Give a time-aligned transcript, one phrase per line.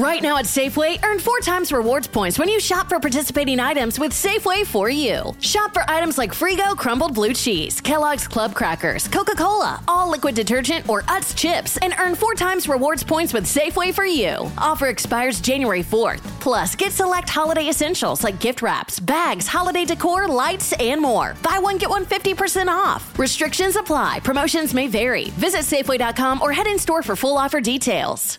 [0.00, 3.98] Right now at Safeway, earn four times rewards points when you shop for participating items
[3.98, 5.36] with Safeway for you.
[5.40, 10.34] Shop for items like Frigo crumbled blue cheese, Kellogg's Club crackers, Coca Cola, all liquid
[10.34, 14.50] detergent, or Utz chips, and earn four times rewards points with Safeway for you.
[14.56, 16.22] Offer expires January 4th.
[16.40, 21.36] Plus, get select holiday essentials like gift wraps, bags, holiday decor, lights, and more.
[21.42, 23.18] Buy one, get one 50% off.
[23.18, 24.20] Restrictions apply.
[24.20, 25.28] Promotions may vary.
[25.36, 28.38] Visit Safeway.com or head in store for full offer details.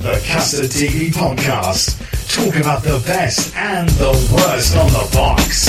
[0.00, 1.98] The Custard TV Podcast.
[2.32, 5.66] Talk about the best and the worst on the box.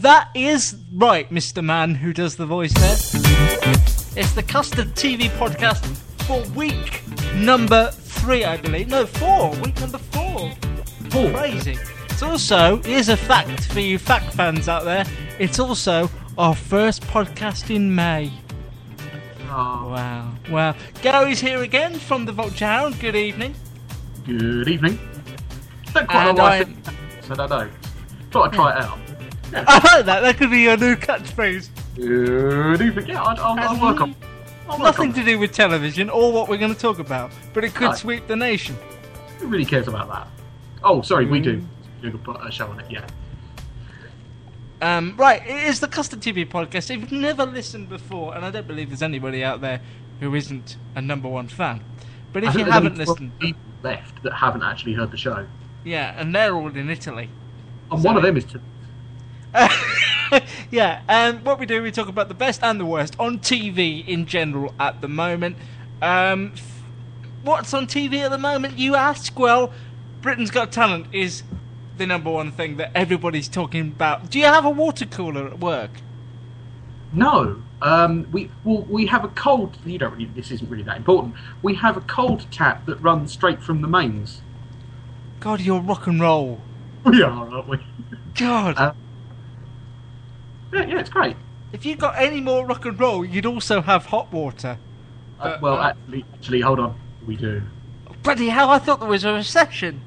[0.00, 1.64] That is right, Mr.
[1.64, 2.92] Man who does the voice there.
[4.14, 5.82] It's the Custard TV podcast
[6.26, 7.02] for week
[7.34, 8.88] number three, I believe.
[8.88, 9.52] No, four.
[9.62, 10.52] Week number four.
[11.08, 11.32] Four.
[11.32, 11.78] Crazy.
[12.10, 15.06] It's also, here's a fact for you fact fans out there.
[15.38, 18.30] It's also our first podcast in May.
[19.50, 20.32] Oh, Wow.
[20.50, 20.74] Wow.
[21.02, 22.98] Gary's here again from the Vulture Hound.
[23.00, 23.54] Good evening.
[24.24, 24.98] good evening.
[25.92, 27.70] Don't quite And know why I I- said that, so I don't know.
[28.30, 28.98] Thought I'd try it out.
[29.68, 30.20] I like that.
[30.20, 31.68] That could be your new catchphrase.
[31.96, 33.06] Good evening.
[33.08, 34.14] Yeah, I'll, I'll, I'll work on.
[34.68, 35.14] I'll work Nothing on.
[35.16, 37.94] to do with television or what we're going to talk about, but it could No.
[37.94, 38.76] sweep the nation.
[39.38, 40.28] Who really cares about that?
[40.84, 41.56] Oh, sorry, we do.
[41.58, 41.66] Mm.
[42.02, 42.86] You could put a show on it.
[42.88, 43.04] Yeah.
[44.82, 46.90] Um, right, it is the Custard TV podcast.
[46.90, 49.80] If you've never listened before, and I don't believe there's anybody out there
[50.20, 51.84] who isn't a number one fan,
[52.32, 55.46] but if you haven't only 12 listened, people left that haven't actually heard the show,
[55.84, 57.28] yeah, and they're all in Italy.
[57.90, 58.60] and one of them is to.
[60.70, 64.06] yeah, and what we do, we talk about the best and the worst on TV
[64.06, 65.58] in general at the moment.
[66.00, 66.54] Um,
[67.42, 69.38] what's on TV at the moment, you ask?
[69.38, 69.72] Well,
[70.22, 71.42] Britain's Got Talent is
[72.00, 74.30] the number one thing that everybody's talking about.
[74.30, 75.90] Do you have a water cooler at work?
[77.12, 77.62] No.
[77.82, 79.76] Um, we well, we have a cold.
[79.84, 80.24] You don't really.
[80.24, 81.34] This isn't really that important.
[81.62, 84.40] We have a cold tap that runs straight from the mains.
[85.40, 86.60] God, you're rock and roll.
[87.04, 87.78] We are, aren't we?
[88.34, 88.78] God.
[88.78, 88.92] Uh,
[90.72, 91.36] yeah, yeah, it's great.
[91.72, 94.78] If you got any more rock and roll, you'd also have hot water.
[95.38, 96.98] Uh, Uh, well, uh, actually, actually, hold on.
[97.26, 97.62] We do.
[98.22, 100.00] Bloody hell, I thought there was a recession.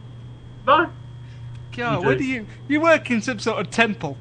[0.66, 0.90] No.
[1.76, 2.24] God, We what do.
[2.24, 4.18] you you work in some sort of temple?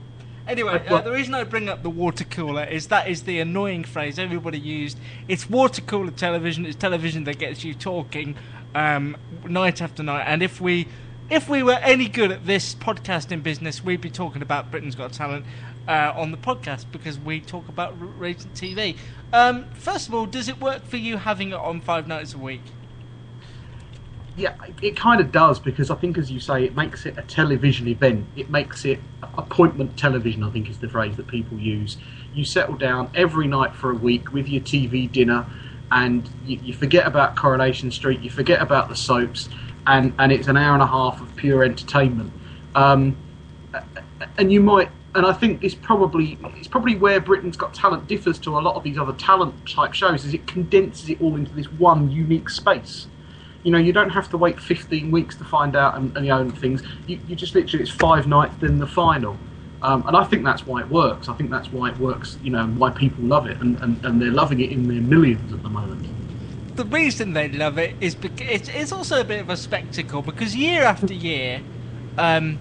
[0.49, 3.85] Anyway, Uh, the reason I bring up the water cooler is that is the annoying
[3.85, 4.99] phrase everybody used.
[5.29, 6.67] It's water cooler television.
[6.67, 8.35] It's television that gets you talking
[8.75, 10.25] um, night after night.
[10.27, 10.89] And if we
[11.31, 15.13] if we were any good at this podcasting business, we'd be talking about Britain's Got
[15.13, 15.47] Talent
[15.89, 18.97] uh, on the podcast because we talk about r- rating TV.
[19.33, 22.39] Um, first of all, does it work for you having it on five nights a
[22.39, 22.61] week?
[24.37, 27.23] Yeah, it- kind of does because I think, as you say, it makes it a
[27.23, 28.27] television event.
[28.37, 29.01] It makes it
[29.37, 30.43] appointment television.
[30.43, 31.99] I think is the phrase that people use.
[32.35, 35.45] You settle down every night for a week with your TV dinner,
[35.91, 38.21] and you, you forget about Coronation Street.
[38.21, 39.49] You forget about the soaps,
[39.87, 42.33] and and it's an hour and a half of pure entertainment.
[42.75, 43.17] Um,
[44.39, 48.39] and you might and I think it's probably it's probably where Britain's Got Talent differs
[48.41, 51.53] to a lot of these other talent type shows is it condenses it all into
[51.53, 53.09] this one unique space.
[53.63, 56.33] You know, you don't have to wait 15 weeks to find out and, and you
[56.33, 56.83] know things.
[57.07, 59.37] You, you just literally it's five nights then the final.
[59.83, 61.29] Um, and I think that's why it works.
[61.29, 62.39] I think that's why it works.
[62.43, 65.53] You know, why people love it, and, and, and they're loving it in their millions
[65.53, 66.07] at the moment.
[66.77, 70.23] the reason they love it is because it's, it's also a bit of a spectacle
[70.23, 71.61] because year after year,
[72.17, 72.59] um,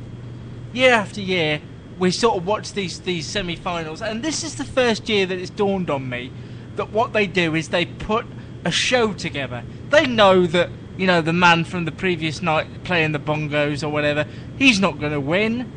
[0.74, 1.62] year after year,
[2.00, 5.52] we sort of watch these these semi-finals, and this is the first year that it's
[5.52, 6.32] dawned on me
[6.76, 8.26] that what they do is they put
[8.66, 9.64] a show together.
[9.90, 10.70] They know that
[11.02, 14.28] you know the man from the previous night playing the bongos or whatever,
[14.59, 15.72] he's not going to win.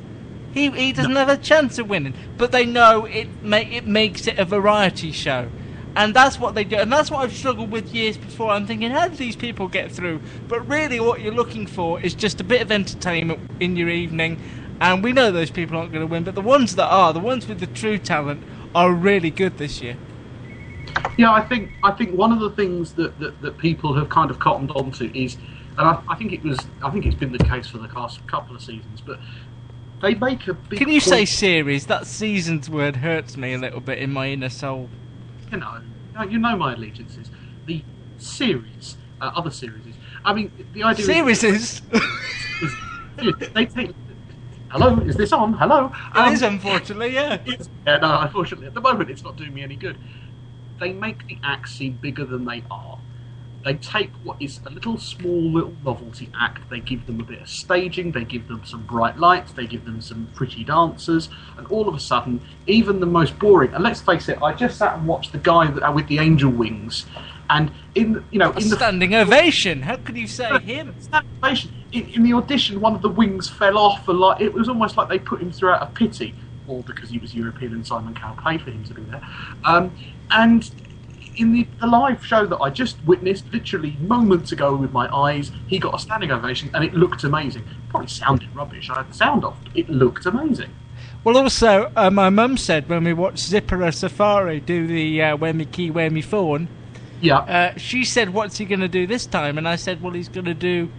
[0.53, 4.27] He, he doesn't have a chance of winning, but they know it make it makes
[4.27, 5.49] it a variety show,
[5.97, 8.51] and that's what they do, and that's what I've struggled with years before.
[8.51, 10.21] I'm thinking, how do these people get through?
[10.47, 14.39] But really, what you're looking for is just a bit of entertainment in your evening,
[14.79, 17.19] and we know those people aren't going to win, but the ones that are, the
[17.19, 18.43] ones with the true talent,
[18.75, 19.97] are really good this year.
[21.17, 24.31] Yeah, I think I think one of the things that, that, that people have kind
[24.31, 25.37] of cottoned onto is,
[25.79, 28.27] and I, I think it was I think it's been the case for the past
[28.27, 29.19] couple of seasons, but
[30.03, 30.79] they make a big.
[30.79, 31.87] Can you say series?
[31.87, 34.89] That season's word hurts me a little bit in my inner soul.
[35.51, 35.81] you know
[36.23, 37.31] you know my allegiances.
[37.67, 37.83] The
[38.19, 39.95] series, uh, other series.
[40.25, 42.03] I mean, the idea Series is, is.
[43.19, 43.91] is they take.
[44.71, 45.53] Hello, is this on?
[45.53, 45.93] Hello.
[46.15, 47.39] Um, it is, unfortunately, yeah.
[47.87, 49.97] Yeah, no, unfortunately, at the moment, it's not doing me any good.
[50.85, 52.99] They make the acts seem bigger than they are.
[53.65, 57.41] They take what is a little small little novelty act, they give them a bit
[57.41, 61.67] of staging, they give them some bright lights, they give them some pretty dancers, and
[61.69, 63.73] all of a sudden, even the most boring.
[63.73, 66.19] And let's face it, I just sat and watched the guy that, uh, with the
[66.19, 67.07] angel wings,
[67.49, 69.81] and in you know A in the standing ovation.
[69.81, 70.95] How could you say him?
[71.43, 71.73] Station.
[71.93, 74.99] In, in the audition, one of the wings fell off, and like it was almost
[74.99, 76.35] like they put him through out of pity,
[76.67, 79.23] or because he was European and Simon Cowell paid for him to be there.
[79.65, 79.95] Um,
[80.31, 80.71] and
[81.37, 85.51] in the, the live show that I just witnessed, literally moments ago with my eyes,
[85.67, 87.65] he got a standing ovation, and it looked amazing.
[87.89, 88.89] Probably sounded rubbish.
[88.91, 89.59] I had the sound off.
[89.75, 90.71] It looked amazing.
[91.25, 95.55] Well, also, uh, my mum said when we watched Zipper Safari do the uh, Where
[95.55, 96.69] Me Key, Where Me Phone,
[97.21, 97.39] Yeah.
[97.39, 99.57] uh, she said, What's he going to do this time?
[99.59, 100.93] And I said, Well, he's going to do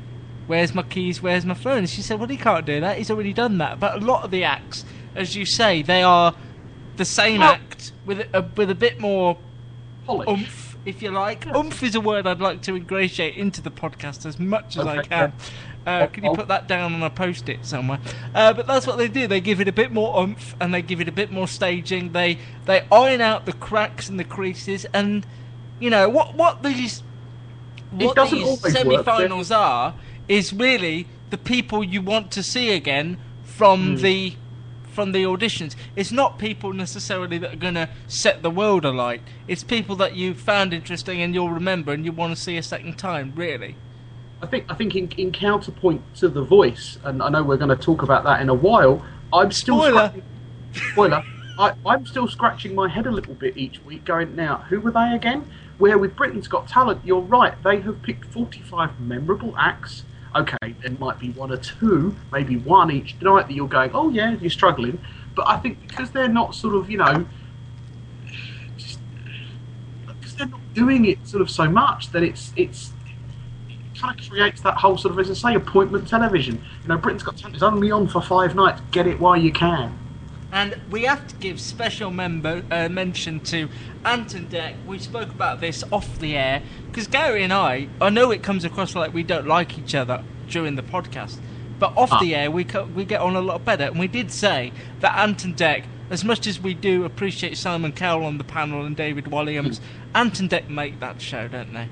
[0.47, 1.77] Where's My Keys, Where's My Phone?
[1.79, 2.97] And she said, Well, he can't do that.
[2.97, 3.79] He's already done that.
[3.79, 4.83] But a lot of the acts,
[5.15, 6.35] as you say, they are
[6.97, 9.37] the same Well- act with a, with a bit more
[10.05, 10.27] Polish.
[10.29, 11.45] oomph, if you like.
[11.47, 14.97] Oomph is a word I'd like to ingratiate into the podcast as much as I
[14.99, 15.33] Okay, can.
[15.85, 17.99] Uh, can you put that down on a post-it somewhere?
[18.33, 19.27] Uh, but that's what they do.
[19.27, 22.11] They give it a bit more oomph and they give it a bit more staging.
[22.11, 25.25] They they iron out the cracks and the creases, and
[25.79, 27.03] you know what what these
[27.91, 29.93] what these work, semi-finals are
[30.27, 34.33] is really the people you want to see again from the
[34.95, 35.75] from the auditions.
[35.95, 39.21] It's not people necessarily that are going to set the world alight.
[39.47, 42.63] It's people that you found interesting and you'll remember and you want to see a
[42.63, 43.33] second time.
[43.35, 43.75] Really.
[44.41, 47.75] I think I think in, in counterpoint to the voice, and I know we're going
[47.75, 49.05] to talk about that in a while.
[49.33, 50.13] I'm still Spoiler.
[50.91, 51.23] spoiler.
[51.57, 54.57] I, I'm still scratching my head a little bit each week, going now.
[54.69, 55.49] Who were they again?
[55.77, 57.61] Where with Britain's Got Talent, you're right.
[57.63, 60.03] They have picked 45 memorable acts.
[60.35, 64.09] Okay, there might be one or two, maybe one each night that you're going, oh
[64.09, 64.99] yeah, you're struggling.
[65.33, 67.25] But I think because they're not sort of, you know,
[68.77, 68.99] just
[70.05, 72.91] because they're not doing it sort of so much that it's it's
[73.97, 76.61] kind of creates that whole sort of, as I say, appointment television.
[76.83, 78.81] You know, Britain's Got Talent is only on for five nights.
[78.91, 79.97] Get it while you can.
[80.55, 83.67] And we have to give special member uh, mention to
[84.05, 84.73] Ant and Dec.
[84.85, 88.63] We spoke about this off the air because Gary and I, I know it comes
[88.63, 91.39] across like we don't like each other during the podcast,
[91.77, 92.19] but off Ah.
[92.19, 93.83] the air we co- we get on a lot better.
[93.83, 94.71] And we did say
[95.01, 98.85] that Ant and Dec, as much as we do appreciate Simon Cowell on the panel
[98.85, 99.81] and David Walliams,
[100.13, 101.89] Anton Deck make that show, don't they?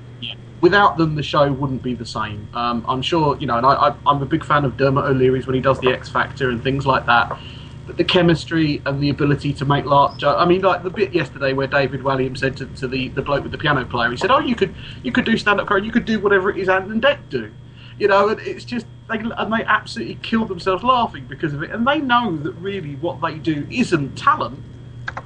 [0.61, 2.47] Without them, the show wouldn't be the same.
[2.53, 5.45] Um, I'm sure, you know, and I, I, I'm a big fan of Dermot O'Leary's
[5.47, 7.37] when he does the X Factor and things like that.
[7.85, 11.53] But the chemistry and the ability to make jo- I mean, like the bit yesterday
[11.53, 14.31] where David Walliams said to, to the, the bloke with the piano player, he said,
[14.31, 16.69] "Oh, you could you could do stand up comedy, you could do whatever it is
[16.69, 17.51] Ant and Dec do."
[17.99, 21.71] You know, and it's just they and they absolutely killed themselves laughing because of it,
[21.71, 24.59] and they know that really what they do isn't talent,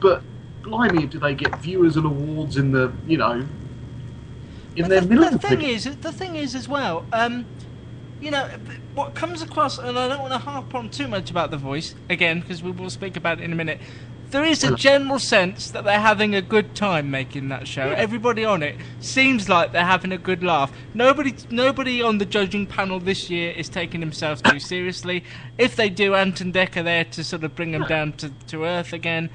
[0.02, 0.24] but
[0.64, 3.46] blimey, do they get viewers and awards in the you know
[4.78, 7.06] in their the, the thing is, the thing is as well.
[7.12, 7.46] Um,
[8.22, 8.50] you know,
[8.96, 11.96] what comes across, and I don't want to harp on too much about the voice
[12.10, 13.80] again because we will speak about it in a minute.
[14.30, 17.92] There is a general sense that they're having a good time making that show.
[17.92, 20.74] Everybody on it seems like they're having a good laugh.
[20.94, 25.24] Nobody, nobody on the judging panel this year is taking themselves too seriously.
[25.58, 28.92] If they do, Anton Decker there to sort of bring them down to, to earth
[28.92, 29.30] again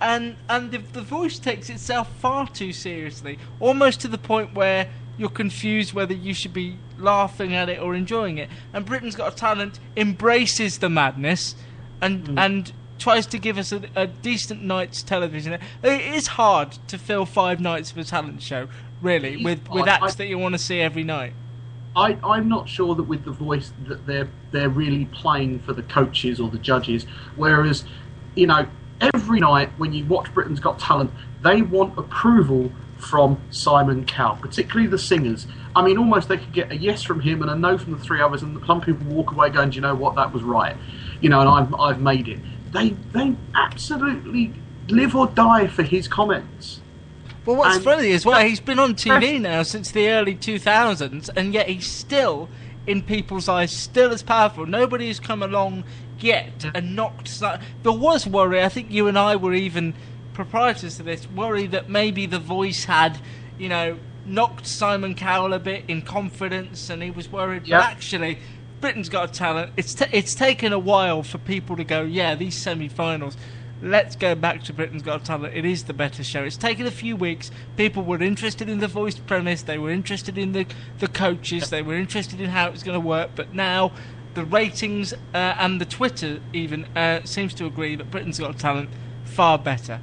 [0.00, 4.88] and and the, the voice takes itself far too seriously, almost to the point where
[5.20, 8.48] you're confused whether you should be laughing at it or enjoying it.
[8.72, 11.54] And Britain's Got a Talent embraces the madness,
[12.00, 12.38] and mm.
[12.38, 15.52] and tries to give us a, a decent night's television.
[15.82, 18.68] It is hard to fill five nights of a talent show,
[19.02, 21.34] really, with with acts I- that you want to see every night.
[21.96, 25.82] I, I'm not sure that with the voice that they're they're really playing for the
[25.82, 27.04] coaches or the judges.
[27.36, 27.84] Whereas,
[28.36, 28.66] you know,
[29.00, 31.10] every night when you watch Britain's Got Talent,
[31.42, 35.46] they want approval from Simon Cowell, particularly the singers.
[35.74, 37.98] I mean, almost they could get a yes from him and a no from the
[37.98, 40.14] three others, and some people walk away going, "Do you know what?
[40.16, 40.76] That was right,"
[41.20, 42.38] you know, and I've I've made it.
[42.72, 44.52] They they absolutely
[44.88, 46.80] live or die for his comments.
[47.46, 51.30] Well, what's And- funny is well, he's been on TV now since the early 2000s,
[51.36, 52.48] and yet he's still,
[52.86, 54.66] in people's eyes, still as powerful.
[54.66, 55.84] Nobody's come along
[56.18, 57.40] yet and knocked.
[57.40, 58.62] There was worry.
[58.62, 59.94] I think you and I were even
[60.44, 63.18] proprietors to this worry that maybe the voice had,
[63.58, 67.66] you know, knocked Simon Cowell a bit in confidence, and he was worried.
[67.66, 67.80] Yeah.
[67.80, 68.38] But actually,
[68.80, 69.72] Britain's got a talent.
[69.76, 73.36] It's t- it's taken a while for people to go, yeah, these semi-finals.
[73.82, 75.54] let's go back to Britain's Got Talent.
[75.54, 76.42] It is the better show.
[76.42, 77.50] It's taken a few weeks.
[77.76, 79.62] People were interested in the voice premise.
[79.62, 80.66] They were interested in the
[80.98, 81.70] the coaches.
[81.70, 83.30] They were interested in how it was going to work.
[83.34, 83.92] But now,
[84.34, 88.90] the ratings uh, and the Twitter even uh, seems to agree that Britain's Got Talent
[89.24, 90.00] far better.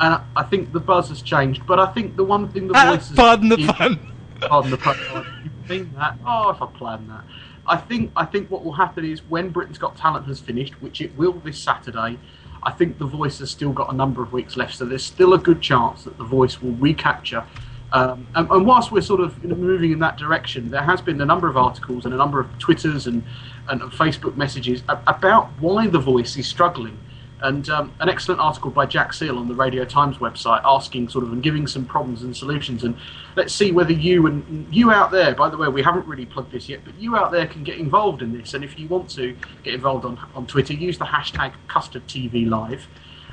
[0.00, 1.66] And I think the buzz has changed.
[1.66, 4.12] But I think the one thing the Ah, voice has- pardon the pun.
[4.40, 4.96] Pardon the pun.
[5.44, 6.18] You mean that?
[6.26, 7.24] Oh, if I planned that.
[7.66, 11.00] I think I think what will happen is when Britain's Got Talent has finished, which
[11.00, 12.18] it will this Saturday,
[12.62, 15.34] I think The Voice has still got a number of weeks left, so there's still
[15.34, 17.44] a good chance that The Voice will recapture.
[17.92, 21.24] Um, and, and whilst we're sort of moving in that direction, there has been a
[21.24, 23.24] number of articles and a number of Twitters and,
[23.68, 26.98] and, and Facebook messages about why The Voice is struggling.
[27.42, 31.22] And um, an excellent article by Jack Seale on the Radio Times website asking sort
[31.22, 32.82] of and giving some problems and solutions.
[32.82, 32.96] And
[33.36, 36.50] let's see whether you and you out there, by the way, we haven't really plugged
[36.52, 38.54] this yet, but you out there can get involved in this.
[38.54, 42.80] And if you want to get involved on, on Twitter, use the hashtag CustardTVLive.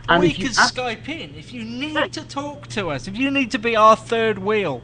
[0.10, 3.07] Or And you you can add- Skype in if you need to talk to us.
[3.07, 4.81] If you need to be our third wheel.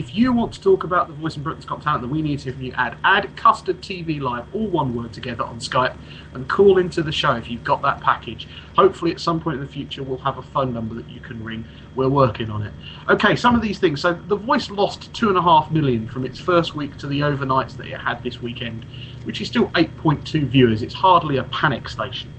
[0.00, 2.38] If you want to talk about the voice in Britain's Got Talent, then we need
[2.40, 2.72] to from you.
[2.74, 5.94] Add add Custard TV Live, all one word together on Skype,
[6.32, 8.48] and call into the show if you've got that package.
[8.76, 11.44] Hopefully, at some point in the future, we'll have a phone number that you can
[11.44, 11.66] ring.
[11.94, 12.72] We're working on it.
[13.10, 14.00] Okay, some of these things.
[14.00, 17.20] So, The Voice lost two and a half million from its first week to the
[17.20, 18.86] overnights that it had this weekend,
[19.24, 20.80] which is still 8.2 viewers.
[20.80, 22.32] It's hardly a panic station.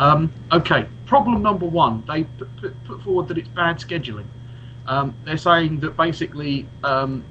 [0.00, 2.02] Um, okay, problem number one.
[2.08, 4.26] They put forward that it's bad scheduling.
[4.86, 7.24] Um, they're saying that basically, um,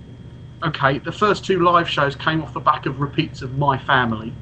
[0.63, 4.33] okay, the first two live shows came off the back of repeats of My Family,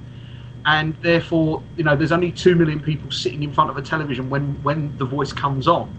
[0.66, 4.30] and therefore, you know, there's only two million people sitting in front of a television
[4.30, 5.96] when when the voice comes on.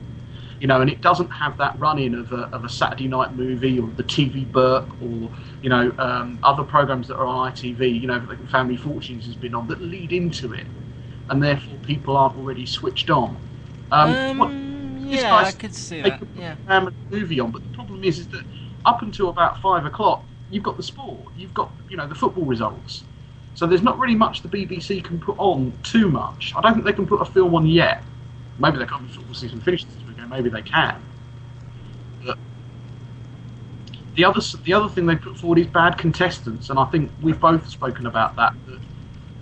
[0.60, 3.78] You know, and it doesn't have that run-in of a, of a Saturday night movie
[3.80, 5.30] or the TV Burp or
[5.62, 7.98] you know um, other programs that are on ITV.
[8.00, 10.66] You know, like Family Fortunes has been on that lead into it,
[11.30, 13.36] and therefore people aren't already switched on.
[13.90, 14.69] Um, what- Um,
[15.10, 16.20] this yeah, I could see that.
[16.36, 16.56] Yeah.
[16.68, 18.44] a movie on, but the problem is, is that
[18.84, 22.44] up until about five o'clock, you've got the sport, you've got you know the football
[22.44, 23.04] results.
[23.54, 26.52] So there's not really much the BBC can put on too much.
[26.56, 28.02] I don't think they can put a film on yet.
[28.58, 29.06] Maybe they can't.
[29.08, 30.30] The football season finished this weekend.
[30.30, 31.02] Maybe they can.
[32.24, 32.38] But
[34.14, 37.40] the other the other thing they put forward is bad contestants, and I think we've
[37.40, 38.54] both spoken about that.
[38.66, 38.80] That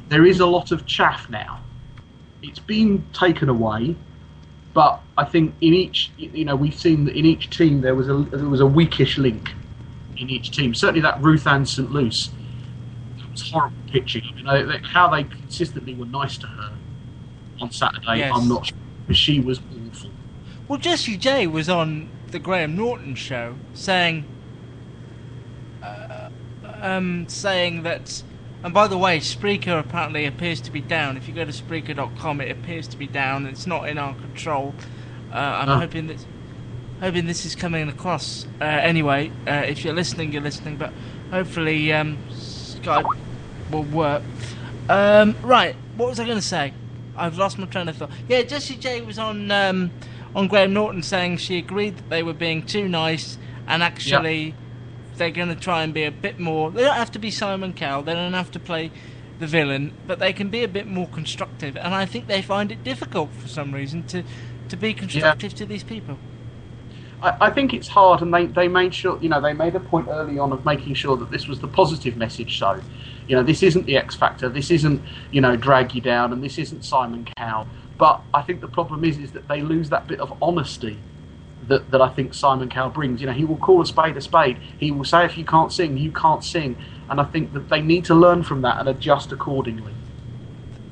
[0.08, 1.60] there is a lot of chaff now.
[2.42, 3.96] It's been taken away
[4.78, 8.08] but I think in each, you know, we've seen that in each team there was
[8.08, 9.50] a there was a weakish link
[10.16, 10.74] in each team.
[10.74, 11.90] Certainly that Ruth Ann St.
[11.90, 12.30] Luce,
[13.18, 14.22] that was horrible pitching.
[14.30, 16.72] I mean, I, they- how they consistently were nice to her
[17.60, 18.32] on Saturday, Yes.
[18.32, 18.78] I'm not sure.
[19.06, 19.58] Because she was
[19.90, 20.10] awful.
[20.68, 24.24] Well, Jessie J was on the Graham Norton show saying,
[25.82, 26.30] uh,
[26.80, 28.22] um, saying that.
[28.62, 31.16] And by the way, Spreaker apparently appears to be down.
[31.16, 33.46] If you go to Spreaker.com, it appears to be down.
[33.46, 34.74] It's not in our control.
[35.32, 35.78] Uh, I'm Oh.
[35.78, 36.24] hoping that,
[37.00, 38.46] hoping this is coming across.
[38.60, 40.76] Uh, anyway, uh, if you're listening, you're listening.
[40.76, 40.92] But
[41.30, 43.04] hopefully, um, Skype
[43.70, 44.22] will work.
[44.88, 46.72] Um, right, what was I going to say?
[47.16, 48.10] I've lost my train of thought.
[48.28, 49.90] Yeah, Jessie J was on um,
[50.34, 54.54] on Graham Norton saying she agreed that they were being too nice, and actually
[55.16, 56.70] they're going to try and be a bit more.
[56.70, 58.02] They don't have to be Simon Cowell.
[58.02, 58.92] They don't have to play
[59.40, 61.76] the villain, but they can be a bit more constructive.
[61.76, 64.22] And I think they find it difficult for some reason to
[64.68, 66.18] to be constructive to these people.
[67.22, 69.80] I, I think it's hard, and they, they made sure, you know, they made a
[69.80, 72.58] point early on of making sure that this was the positive message.
[72.58, 72.80] So,
[73.26, 76.42] you know, this isn't the X Factor, this isn't, you know, drag you down, and
[76.42, 77.66] this isn't Simon Cowell.
[77.98, 80.98] But I think the problem is, is that they lose that bit of honesty
[81.66, 83.20] that, that I think Simon Cowell brings.
[83.20, 84.58] You know, he will call a spade a spade.
[84.78, 86.76] He will say if you can't sing, you can't sing.
[87.10, 89.92] And I think that they need to learn from that and adjust accordingly.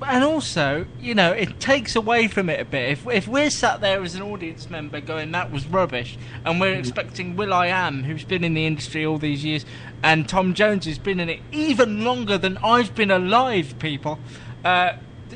[0.03, 2.91] And also, you know, it takes away from it a bit.
[2.91, 6.75] If if we're sat there as an audience member going, "That was rubbish," and we're
[6.75, 9.65] expecting Will I Am, who's been in the industry all these years,
[10.03, 14.19] and Tom Jones, who's been in it even longer than I've been alive, people,
[14.65, 14.93] uh,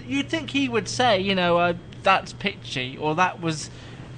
[0.07, 3.71] you'd think he would say, you know, uh, that's pitchy, or that was,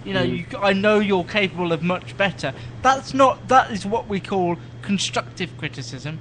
[0.05, 2.53] you know, you, I know you're capable of much better.
[2.83, 3.49] That's not.
[3.49, 6.19] That is what we call constructive criticism,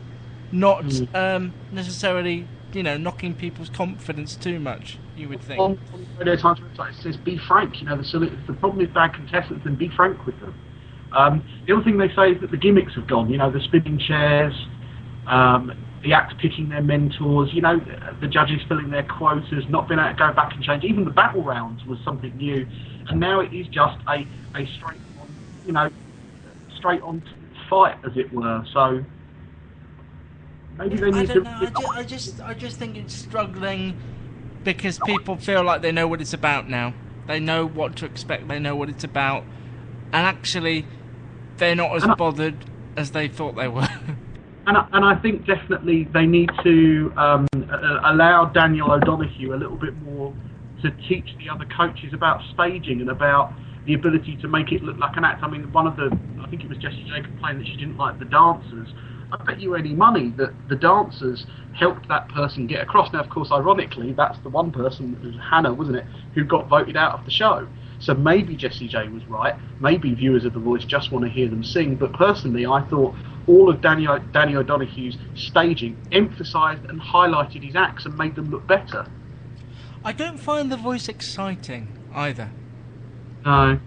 [0.51, 0.86] not
[1.16, 4.98] um, necessarily, you know, knocking people's confidence too much.
[5.16, 5.60] You would think.
[5.60, 5.80] On,
[6.20, 7.82] the Times website, it says be frank.
[7.82, 10.56] You know, the, the problem is bad contestants, and be frank with them.
[11.13, 13.30] Um, the other thing they say is that the gimmicks have gone.
[13.30, 14.54] You know, the spinning chairs,
[15.28, 15.72] um,
[16.04, 17.54] the acts picking their mentors.
[17.54, 20.63] You know, the, the judges filling their quotas, not being able to go back and
[20.63, 20.84] change.
[20.84, 22.68] Even the battle rounds was something new,
[23.10, 24.25] and now it is just a
[24.56, 25.28] a straight on,
[25.66, 25.90] you know,
[26.78, 27.22] straight on
[27.70, 28.63] fight, as it were.
[28.74, 29.04] So.
[30.88, 31.57] Maybe I don't know.
[31.59, 33.97] I, ju- I just, I just think it's struggling
[34.63, 36.93] because people feel like they know what it's about now.
[37.27, 38.47] They know what to expect.
[38.47, 39.43] They know what it's about,
[40.11, 40.85] and actually,
[41.57, 42.65] they're not as bothered
[42.97, 43.88] as they thought they were.
[44.67, 49.57] And I, and I think definitely they need to um, uh, allow Daniel O'Donoghue a
[49.57, 50.35] little bit more
[50.83, 53.53] to teach the other coaches about staging and about
[53.88, 55.43] the ability to make it look like an act.
[55.43, 57.97] I mean, one of the, I think it was Jessie J complained that she didn't
[57.97, 58.88] like the dancers.
[59.31, 63.13] I bet you any money that the dancers helped that person get across.
[63.13, 67.17] Now, of course, ironically, that's the one person, Hannah, wasn't it, who got voted out
[67.17, 67.67] of the show.
[68.00, 69.55] So maybe Jessie J was right.
[69.79, 71.95] Maybe viewers of The Voice just want to hear them sing.
[71.95, 73.15] But personally, I thought
[73.47, 78.50] all of Danny, O- Danny O'Donoghue's staging emphasised and highlighted his acts and made them
[78.50, 79.05] look better.
[80.03, 82.50] I don't find the voice exciting either.
[83.45, 83.79] No.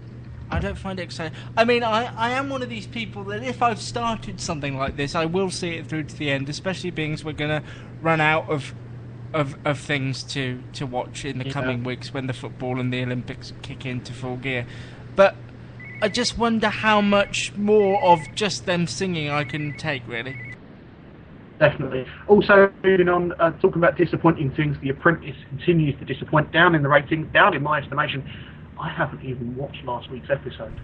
[0.49, 1.37] I don't find it exciting.
[1.57, 4.95] I mean, I, I am one of these people that if I've started something like
[4.95, 7.67] this, I will see it through to the end, especially being as we're going to
[8.01, 8.73] run out of,
[9.33, 11.51] of of things to, to watch in the Yeah.
[11.53, 14.65] coming weeks when the football and the Olympics kick into full gear.
[15.15, 15.35] But
[16.01, 20.53] I just wonder how much more of just them singing I can take, really.
[21.57, 22.05] Definitely.
[22.27, 26.51] Also, moving on, uh, talking about disappointing things, The Apprentice continues to disappoint.
[26.51, 28.29] Down in the ratings, down in my estimation.
[28.79, 30.79] I haven't even watched last week's episode.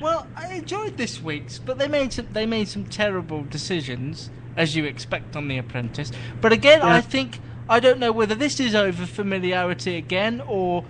[0.00, 4.76] Well, I enjoyed this week's, but they made some they made some terrible decisions, as
[4.76, 6.12] you expect on The Apprentice.
[6.40, 10.84] But again, I think I don't know whether this is over familiarity again, or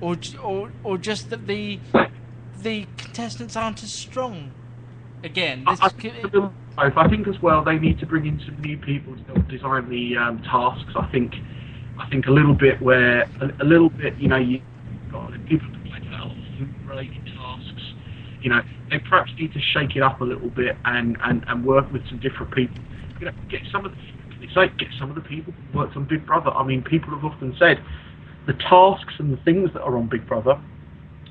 [0.00, 1.78] or or or just that the
[2.62, 4.52] the contestants aren't as strong.
[5.22, 6.96] Again, I, this I think, it's a little both.
[6.96, 9.88] I think as well they need to bring in some new people to help design
[9.88, 10.92] the um, tasks.
[10.96, 11.34] I think,
[11.98, 14.60] I think a little bit where a, a little bit, you know, you
[15.12, 17.82] got people to a lot of related tasks.
[18.44, 18.60] You know,
[18.90, 22.06] they perhaps need to shake it up a little bit and, and, and work with
[22.08, 22.76] some different people.
[23.18, 23.98] You know, get some of the
[24.44, 26.50] it's like get some of the people who worked on Big Brother.
[26.50, 27.82] I mean, people have often said
[28.46, 30.60] the tasks and the things that are on Big Brother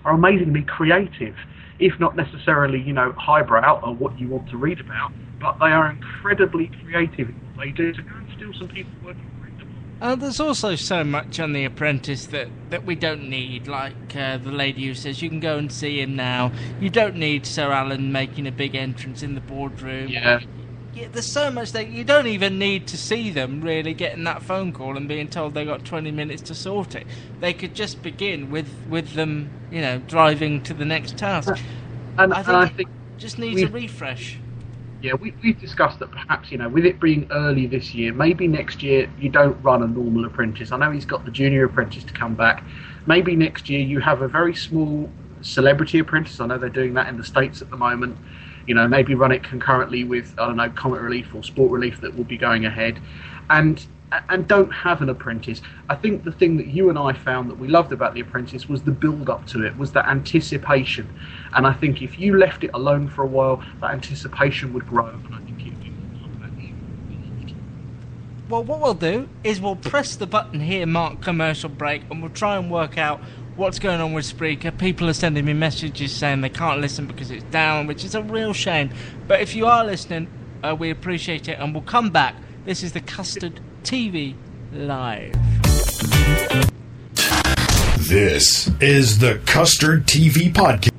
[0.03, 1.36] are amazingly creative,
[1.79, 5.72] if not necessarily, you know, highbrow or what you want to read about, but they
[5.72, 7.93] are incredibly creative in what they do.
[7.93, 9.33] So go and steal some people working.
[10.03, 14.35] Uh, there's also so much on The Apprentice that, that we don't need, like uh,
[14.35, 16.51] the lady who says you can go and see him now.
[16.81, 20.09] You don't need Sir Alan making a big entrance in the boardroom.
[20.09, 20.41] Yeah.
[20.93, 24.43] Yeah, there's so much that you don't even need to see them really getting that
[24.43, 27.07] phone call and being told they got 20 minutes to sort it.
[27.39, 31.55] They could just begin with, with them, you know, driving to the next task.
[32.17, 34.37] And I and think I it think, just needs a we've- refresh.
[35.03, 38.47] Yeah, we, we've discussed that perhaps, you know, with it being early this year, maybe
[38.47, 40.71] next year you don't run a normal apprentice.
[40.71, 42.63] I know he's got the junior apprentice to come back.
[43.05, 45.11] Maybe next year you have a very small
[45.41, 46.39] celebrity apprentice.
[46.39, 48.17] I know they're doing that in the States at the moment.
[48.65, 51.99] You know, maybe run it concurrently with, I don't know, Comic Relief or Sport Relief
[51.99, 53.01] that will be going ahead.
[53.49, 53.85] And
[54.30, 55.62] and don't have an apprentice.
[55.89, 58.69] I think the thing that you and I found that we loved about the apprentice
[58.69, 61.08] was the build up to it, was the anticipation.
[61.54, 65.08] And I think if you left it alone for a while, that anticipation would grow.
[65.08, 65.73] And I think it
[68.49, 72.32] Well, what we'll do is we'll press the button here, mark commercial break, and we'll
[72.32, 73.19] try and work out
[73.56, 74.78] what's going on with Spreaker.
[74.78, 78.21] People are sending me messages saying they can't listen because it's down, which is a
[78.21, 78.91] real shame.
[79.28, 80.28] But if you are listening,
[80.63, 82.36] uh, we appreciate it, and we'll come back.
[82.65, 84.34] This is the Custard TV
[84.72, 85.34] Live.
[88.08, 90.91] This is the Custard TV Podcast.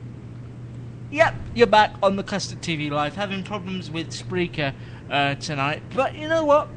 [1.10, 4.74] Yep, you're back on the Custard TV Live, having problems with Spreaker
[5.10, 5.82] uh, tonight.
[5.94, 6.68] But you know what?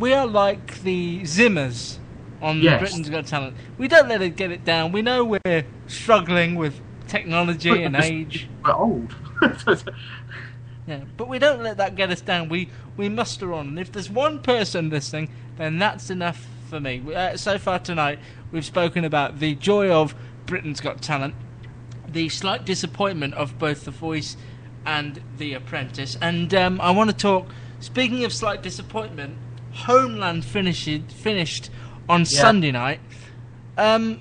[0.00, 1.98] We are like the Zimmers
[2.42, 2.80] on Yes.
[2.80, 3.56] Britain's Got Talent.
[3.78, 4.90] We don't let it get it down.
[4.90, 8.48] We know we're struggling with technology and age.
[8.64, 9.14] We're old.
[10.86, 12.48] Yeah, but we don't let that get us down.
[12.48, 17.00] We we muster on, and if there's one person listening, then that's enough for me.
[17.00, 18.18] We- Uh, so far tonight,
[18.52, 20.14] we've spoken about the joy of
[20.46, 21.34] Britain's Got Talent,
[22.08, 24.36] the slight disappointment of both The Voice
[24.84, 27.48] and The Apprentice, and um, I want to talk.
[27.80, 29.36] Speaking of slight disappointment,
[29.72, 31.68] Homeland finished finished
[32.08, 33.00] on Sunday night.
[33.76, 34.20] Um,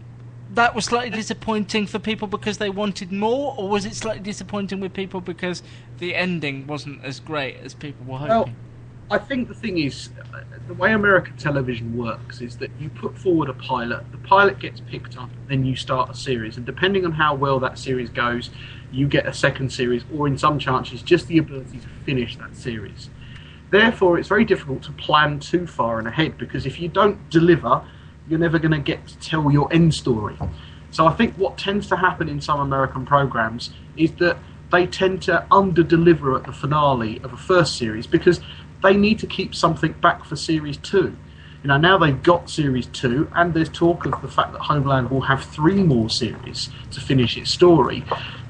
[0.56, 4.80] that was slightly disappointing for people because they wanted more, or was it slightly disappointing
[4.80, 5.62] with people because
[6.00, 8.56] the ending wasn't as great as people were hoping?
[9.10, 12.90] Well, I think the thing is, uh, the way American television works is that you
[12.90, 16.66] put forward a pilot, the pilot gets picked up, then you start a series, and
[16.66, 18.50] depending on how well that series goes,
[18.92, 22.56] you get a second series, or in some chances, just the ability to finish that
[22.56, 23.10] series.
[23.70, 27.84] Therefore, it's very difficult to plan too far in ahead because if you don't deliver,
[28.28, 30.38] you're never going to get to tell your end story.
[30.92, 34.38] So I think what tends to happen in some American programs is that
[34.72, 38.40] they tend to under deliver at the finale of a first series because
[38.82, 41.16] they need to keep something back for series two.
[41.66, 45.10] You know, now they've got Series 2, and there's talk of the fact that Homeland
[45.10, 48.04] will have three more series to finish its story.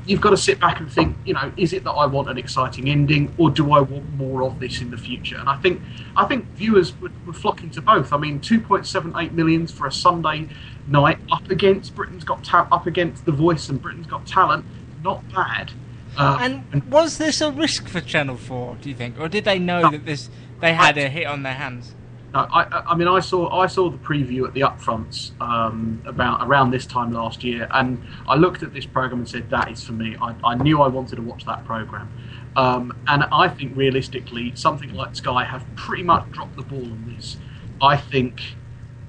[0.05, 2.37] You've got to sit back and think, you know, is it that I want an
[2.37, 5.37] exciting ending, or do I want more of this in the future?
[5.37, 5.81] And I think,
[6.15, 8.13] I think viewers were, would flock into both.
[8.13, 10.47] I mean, 2.78 millions for a Sunday
[10.87, 14.65] night up against Britain's Got Ta- up against The Voice and Britain's Got Talent,
[15.03, 15.71] not bad.
[16.17, 18.77] Uh, And was this a risk for Channel Four?
[18.81, 19.91] Do you think, or did they know No.
[19.91, 20.29] that this
[20.61, 21.93] they had a hit on their hands?
[22.35, 26.71] I- I mean, I saw I saw the preview at the upfronts um, about around
[26.71, 29.93] this time last year, and I looked at this program and said, "That is for
[29.93, 32.11] me." I, I knew I wanted to watch that program,
[32.55, 37.13] um, and I think realistically, something like Sky have pretty much dropped the ball on
[37.15, 37.37] this.
[37.81, 38.41] I think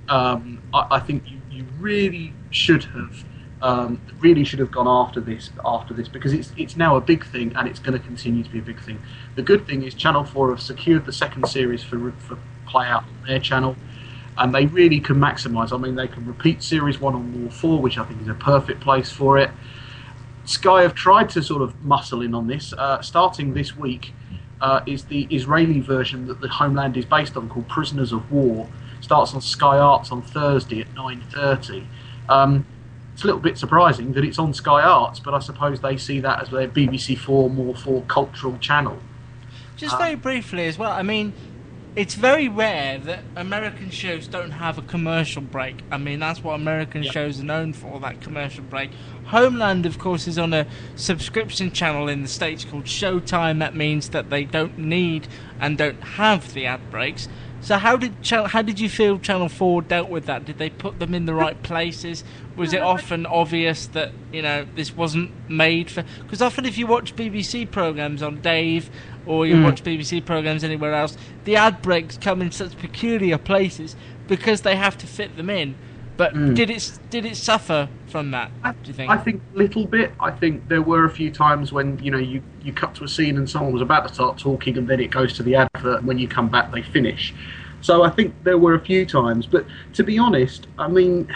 [0.08, 3.24] um, I, I think you, you really should have
[3.62, 7.24] um, really should have gone after this after this because it's it's now a big
[7.26, 9.00] thing and it's going to continue to be a big thing.
[9.34, 13.04] The good thing is Channel Four have secured the second series for for play out
[13.04, 13.76] on their channel.
[14.38, 15.72] And they really can maximise.
[15.72, 18.34] I mean, they can repeat Series 1 on More 4, which I think is a
[18.34, 19.50] perfect place for it.
[20.44, 22.72] Sky have tried to sort of muscle in on this.
[22.72, 24.12] Uh, starting this week
[24.60, 28.68] uh, is the Israeli version that the Homeland is based on, called Prisoners of War.
[29.00, 31.86] Starts on Sky Arts on Thursday at 9:30.
[32.28, 32.66] Um,
[33.12, 36.20] it's a little bit surprising that it's on Sky Arts, but I suppose they see
[36.20, 38.98] that as their BBC Four more for cultural channel.
[39.76, 40.90] Just very briefly as well.
[40.90, 41.32] I mean,
[41.96, 45.76] it's very rare that American shows don't have a commercial break.
[45.90, 47.12] I mean, that's what American Yep.
[47.12, 48.90] shows are known for, that commercial break.
[49.24, 53.60] Homeland, of course, is on a subscription channel in the States called Showtime.
[53.60, 55.26] That means that they don't need
[55.58, 57.28] and don't have the ad breaks.
[57.62, 60.44] So how did Channel, how did you feel Channel Four dealt with that?
[60.44, 62.22] Did they put them in the right places?
[62.54, 62.90] Was it uh-huh.
[62.90, 66.04] often obvious that you know this wasn't made for?
[66.22, 68.90] Because often if you watch BBC programs on Dave
[69.26, 69.64] or you hmm.
[69.64, 73.96] watch BBC programs anywhere else, the ad breaks come in such peculiar places
[74.28, 75.74] because they have to fit them in.
[76.16, 76.54] But hmm.
[76.54, 78.50] did it did it suffer from that?
[78.64, 79.10] I, do you think?
[79.10, 80.12] I think a little bit.
[80.18, 83.08] I think there were a few times when you know you, you cut to a
[83.08, 85.98] scene and someone was about to start talking, and then it goes to the advert,
[85.98, 87.34] and when you come back, they finish.
[87.82, 91.32] So I think there were a few times, but to be honest, I mean,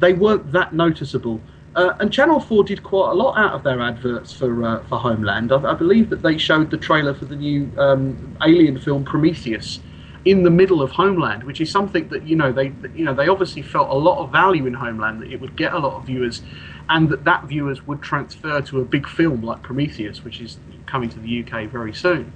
[0.00, 1.40] they weren't that noticeable.
[1.76, 4.98] Uh, and Channel 4 did quite a lot out of their adverts for uh, for
[4.98, 5.50] Homeland.
[5.50, 9.80] I, I believe that they showed the trailer for the new um, Alien film Prometheus
[10.24, 13.26] in the middle of Homeland, which is something that you know they you know they
[13.26, 16.04] obviously felt a lot of value in Homeland that it would get a lot of
[16.04, 16.42] viewers,
[16.88, 21.08] and that that viewers would transfer to a big film like Prometheus, which is coming
[21.08, 22.32] to the UK very soon.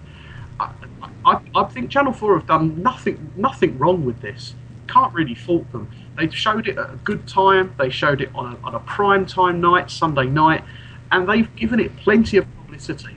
[0.58, 0.72] I,
[1.24, 4.54] I, I think Channel Four have done nothing nothing wrong with this.
[4.88, 5.88] Can't really fault them.
[6.18, 7.72] They showed it at a good time.
[7.78, 10.64] They showed it on a, on a prime time night, Sunday night,
[11.12, 13.16] and they've given it plenty of publicity.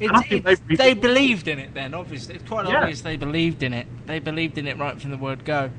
[0.00, 2.34] It, And I think it's- they believed in it then, obviously.
[2.34, 2.80] It's quite Yeah.
[2.80, 3.86] obvious they believed in it.
[4.06, 5.70] They believed in it right from the word go.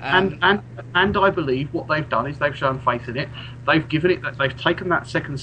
[0.00, 0.60] and Um, and
[0.94, 3.28] and I believe what they've done is they've shown faith in it.
[3.66, 5.42] They've given it that they've taken that second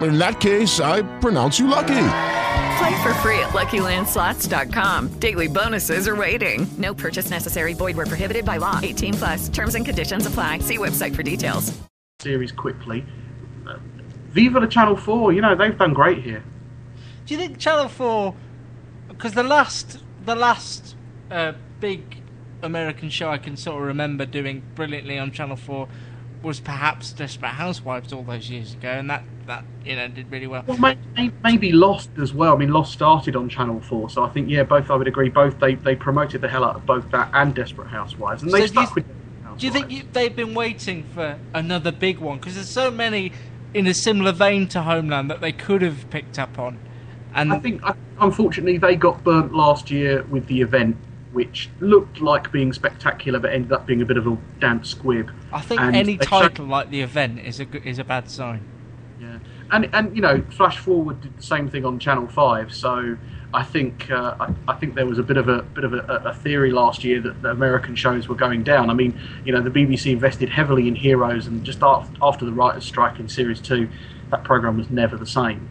[0.00, 2.08] In that case, I pronounce you lucky.
[2.78, 5.18] Play for free at LuckyLandSlots.com.
[5.18, 6.66] Daily bonuses are waiting.
[6.76, 7.72] No purchase necessary.
[7.74, 8.78] Void where prohibited by law.
[8.82, 9.48] 18 plus.
[9.48, 10.58] Terms and conditions apply.
[10.58, 11.72] See website for details.
[12.18, 13.04] series quickly.
[13.66, 13.78] Uh,
[14.30, 16.44] Viva the Channel Four, you know they've done great here.
[17.24, 18.34] Do you think Channel Four?
[19.08, 20.94] Because the last, the last
[21.30, 22.22] uh, big
[22.62, 25.88] American show I can sort of remember doing brilliantly on Channel Four
[26.42, 30.46] was perhaps Desperate Housewives all those years ago, and that that you know did really
[30.46, 30.64] well.
[30.66, 32.54] Well, may- may- maybe Lost as well.
[32.54, 35.28] I mean, Lost started on Channel Four, so I think yeah, both I would agree.
[35.28, 38.56] Both they, they promoted the hell out of both that and Desperate Housewives, and So
[38.56, 39.06] they do you stuck with.
[39.58, 42.38] Do you think you, they've been waiting for another big one?
[42.38, 43.32] Because there's so many
[43.72, 46.78] in a similar vein to Homeland that they could have picked up on.
[47.34, 47.82] And I think,
[48.18, 50.96] unfortunately, they got burnt last year with the event,
[51.36, 55.30] which looked like being spectacular, but ended up being a bit of a damp squib.
[55.52, 58.62] I think And any showed- title like the event is a is a bad sign.
[59.20, 59.38] Yeah,
[59.70, 62.72] and and you know, Flash Forward did the same thing on Channel Five.
[62.74, 63.18] So
[63.52, 65.98] I think uh, I, I think there was a bit of a bit of a,
[66.24, 68.88] a theory last year that the American shows were going down.
[68.88, 72.52] I mean, you know, the BBC invested heavily in Heroes, and just after, after the
[72.52, 73.90] writers' strike in Series Two,
[74.30, 75.68] that program was never the same.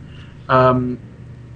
[0.47, 0.99] Um,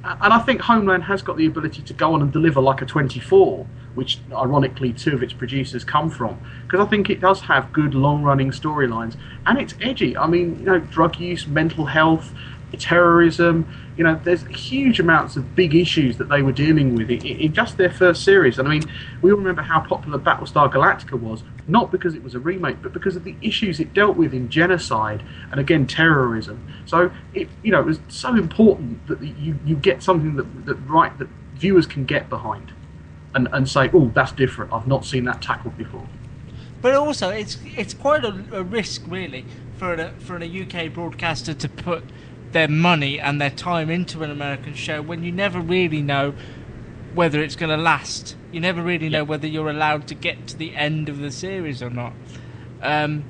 [0.04, 2.86] and I think Homeland has got the ability to go on and deliver like a
[2.86, 3.68] 24,
[4.00, 6.34] which ironically two of its producers come from,
[6.64, 9.14] because I think it does have good long-running storylines
[9.46, 10.12] and it's edgy.
[10.16, 12.32] I mean, you know, drug use, mental health,
[12.78, 13.56] terrorism.
[13.98, 17.52] You know, there's huge amounts of big issues that they were dealing with in, in
[17.54, 18.58] just their first series.
[18.60, 18.84] And I mean,
[19.22, 22.94] we all remember how popular Battlestar Galactica was, not because it was a remake, but
[22.94, 26.58] because of the issues it dealt with in genocide and again terrorism.
[26.86, 30.76] So it, you know, it was so important that you you get something that that
[30.98, 32.72] right that viewers can get behind,
[33.36, 34.74] and and say, oh, that's different.
[34.74, 36.08] I've not seen that tackled before.
[36.82, 39.46] But also, it's it's quite a, a risk, really,
[39.78, 42.04] for a, for a UK broadcaster to put
[42.52, 46.34] their money and their time into an American show when you never really know
[47.14, 48.36] whether it's going to last.
[48.52, 51.84] You never really know whether you're allowed to get to the end of the series
[51.84, 52.14] or not.
[52.82, 53.24] Um,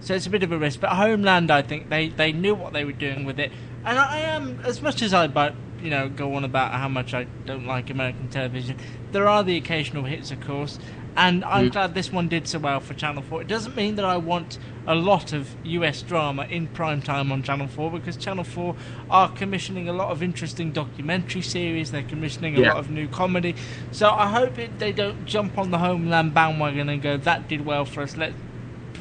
[0.00, 0.80] so it's a bit of a risk.
[0.80, 3.52] But Homeland, I think they, they knew what they were doing with it,
[3.84, 7.14] and I am as much as I but you know go on about how much
[7.14, 8.76] I don't like American television.
[9.12, 10.78] There are the occasional hits, of course,
[11.16, 11.72] and I'm Mm.
[11.72, 13.42] glad this one did so well for Channel 4.
[13.42, 17.42] It doesn't mean that I want a lot of US drama in prime time on
[17.42, 18.74] Channel 4 because Channel 4
[19.10, 22.68] are commissioning a lot of interesting documentary series, they're commissioning a Yeah.
[22.70, 23.54] lot of new comedy.
[23.92, 27.64] So I hope it, they don't jump on the Homeland bandwagon and go, that did
[27.64, 28.34] well for us, let's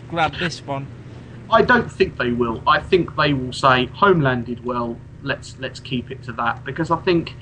[0.10, 0.88] grab this one.
[1.52, 2.64] I don't think they will.
[2.66, 4.98] I think they will say Homeland did well.
[5.26, 7.34] Let's let's keep it to that because I think,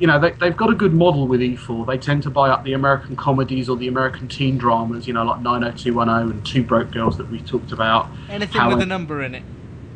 [0.00, 1.86] you know, they, they've got a good model with E4.
[1.86, 5.06] They tend to buy up the American comedies or the American teen dramas.
[5.06, 8.08] You know, like 90210 and Two Broke Girls that we talked about.
[8.28, 9.44] Anything How with I- a number in it.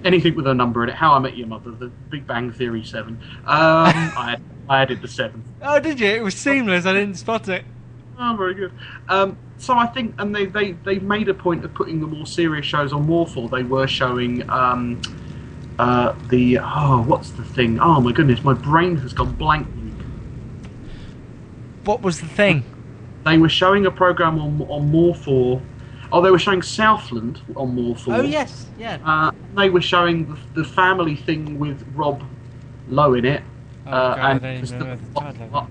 [0.04, 0.94] anything with a number in it.
[0.94, 3.18] How I Met Your Mother, The Big Bang Theory Seven.
[3.40, 4.38] Um, I
[4.68, 5.44] I added the seventh.
[5.60, 6.06] Oh, did you?
[6.06, 7.64] It was seamless, I didn't spot it.
[8.18, 8.72] Oh, very good.
[9.08, 12.26] Um, so I think, and they they they made a point of putting the more
[12.26, 13.48] serious shows on More Four.
[13.48, 15.00] They were showing um,
[15.78, 17.80] uh, the oh, what's the thing?
[17.80, 19.66] Oh my goodness, my brain has gone blank.
[21.84, 22.64] What was the thing?
[23.24, 25.60] They were showing a program on on More Four.
[26.12, 28.14] Oh, they were showing Southland on More Four.
[28.14, 28.98] Oh, yes, yeah.
[29.04, 32.22] Uh, they were showing the, the family thing with Rob
[32.88, 33.42] Lowe in it.
[33.86, 35.66] Oh, uh, God, and I don't just even the- the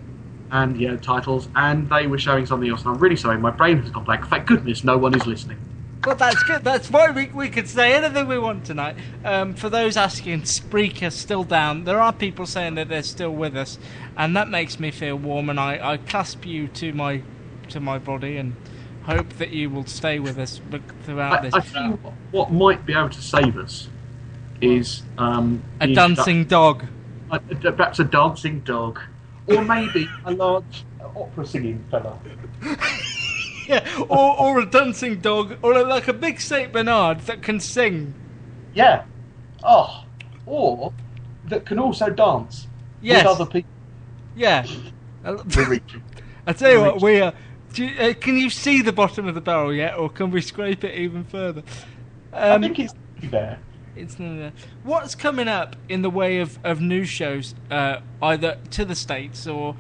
[0.52, 2.82] and yeah, titles, and they were showing something else.
[2.82, 4.28] And I'm really sorry, my brain has gone blank.
[4.28, 5.58] Thank goodness no one is listening.
[6.06, 6.64] Well, that's good.
[6.64, 8.96] That's why we, we could say anything we want tonight.
[9.24, 11.84] Um, for those asking, Spreaker's still down.
[11.84, 13.78] There are people saying that they're still with us,
[14.18, 15.50] and that makes me feel warm.
[15.50, 17.22] And I, I clasp you to my
[17.70, 18.56] to my body and
[19.04, 20.60] hope that you will stay with us
[21.04, 21.74] throughout I, this.
[21.76, 22.00] I you
[22.32, 23.88] what, might be able to save us
[24.60, 26.86] is um, a dancing dog.
[27.30, 29.00] perhaps a dancing dog,
[29.46, 30.84] or maybe a large
[31.16, 32.18] opera singing fella.
[33.72, 38.14] Yeah, or, or a dancing dog, or like a big Saint Bernard that can sing.
[38.74, 39.06] Yeah.
[39.64, 40.04] Oh,
[40.46, 40.94] or
[41.46, 42.68] that can also dance
[43.02, 43.24] Yes.
[43.24, 43.72] with other people.
[44.36, 44.66] Yeah.
[45.24, 45.80] We're.
[46.48, 47.34] I tell you what, we are.
[47.74, 50.42] Do you, uh, can you see the bottom of the barrel yet, or can we
[50.42, 51.62] scrape it even further?
[52.34, 53.60] Um, I think it's there.
[53.96, 54.54] It's not there.
[54.84, 59.48] What's coming up in the way of, of news shows, uh, either to the states
[59.48, 59.76] or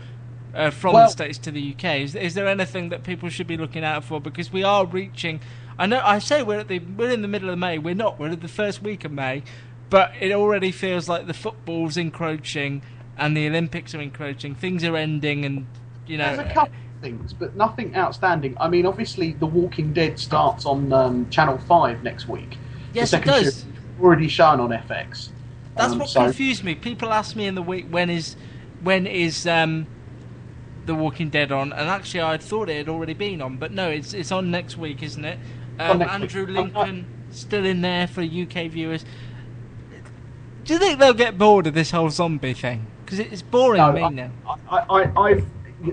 [0.53, 2.01] uh, from Well- the states to the UK?
[2.01, 4.19] Is, is there anything that people should be looking out for?
[4.21, 5.39] Because we are reaching.
[5.79, 6.01] I know.
[6.03, 7.77] I say we're at the we're in the middle of May.
[7.77, 8.19] We're not.
[8.19, 9.43] We're at the first week of May,
[9.89, 12.81] but it already feels like the football's encroaching
[13.17, 14.55] and the Olympics are encroaching.
[14.55, 15.65] Things are ending, and
[16.07, 16.35] you know.
[16.35, 18.55] There's a couple of things, but nothing outstanding.
[18.59, 22.57] I mean, obviously, The Walking Dead starts on um, Channel Five next week.
[22.93, 23.65] Yes, it does.
[24.01, 25.29] already shown on FX.
[25.77, 26.75] That's Um, what so- confused me.
[26.75, 28.35] People ask me in the week when is
[28.83, 29.87] when is um,
[30.91, 33.89] The Walking Dead on, and actually I thought it had already been on, but no,
[33.89, 35.39] it's it's on next week, isn't it?
[35.79, 36.21] Um, next week.
[36.21, 39.05] Andrew Lincoln still in there for UK viewers.
[40.65, 42.87] Do you think they'll get bored of this whole zombie thing?
[43.05, 44.31] Because it's boring No, me I- now.
[44.69, 45.45] I, I, I've,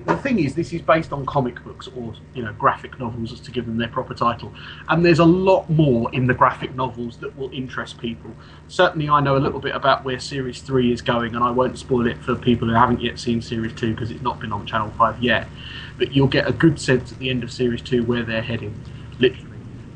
[0.04, 3.40] the thing is, this is based on comic books or you know graphic novels, as
[3.40, 4.52] to give them their proper title.
[4.88, 8.30] And there's a lot more in the graphic novels that will interest people.
[8.68, 11.78] Certainly, I know a little bit about where Series Three is going, and I won't
[11.78, 14.66] spoil it for people who haven't yet seen Series Two because it's not been on
[14.66, 15.48] Channel Five yet.
[15.96, 18.80] But you'll get a good sense at the end of Series Two where they're heading,
[19.18, 19.48] literally.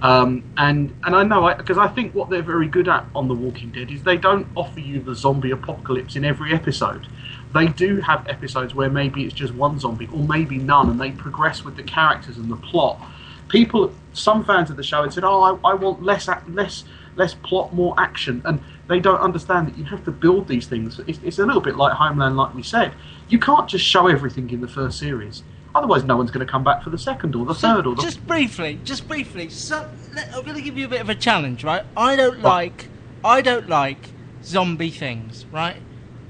[0.02, 3.34] Um, and and I know because I, think what they're very good at on The
[3.34, 7.06] Walking Dead is they don't offer you the zombie apocalypse in every episode.
[7.54, 11.10] They do have episodes where maybe it's just one zombie or maybe none, and they
[11.10, 13.00] progress with the characters and the plot.
[13.48, 16.84] People, some fans of the show had said, "Oh, I, I want less less
[17.16, 20.98] less plot, more action, and they don't understand that you have to build these things.
[21.06, 22.94] It's, it's a little bit like Homeland, like we said.
[23.28, 25.42] You can't just show everything in the first series.
[25.74, 27.94] Otherwise, no one's going to come back for the second or the So, third or
[27.94, 28.02] the.
[28.02, 29.48] just briefly, just briefly.
[29.50, 31.84] So let- I'm going to give you a bit of a challenge, right?
[31.96, 32.88] I don't like,
[33.24, 34.08] I don't like
[34.42, 35.76] zombie things, right?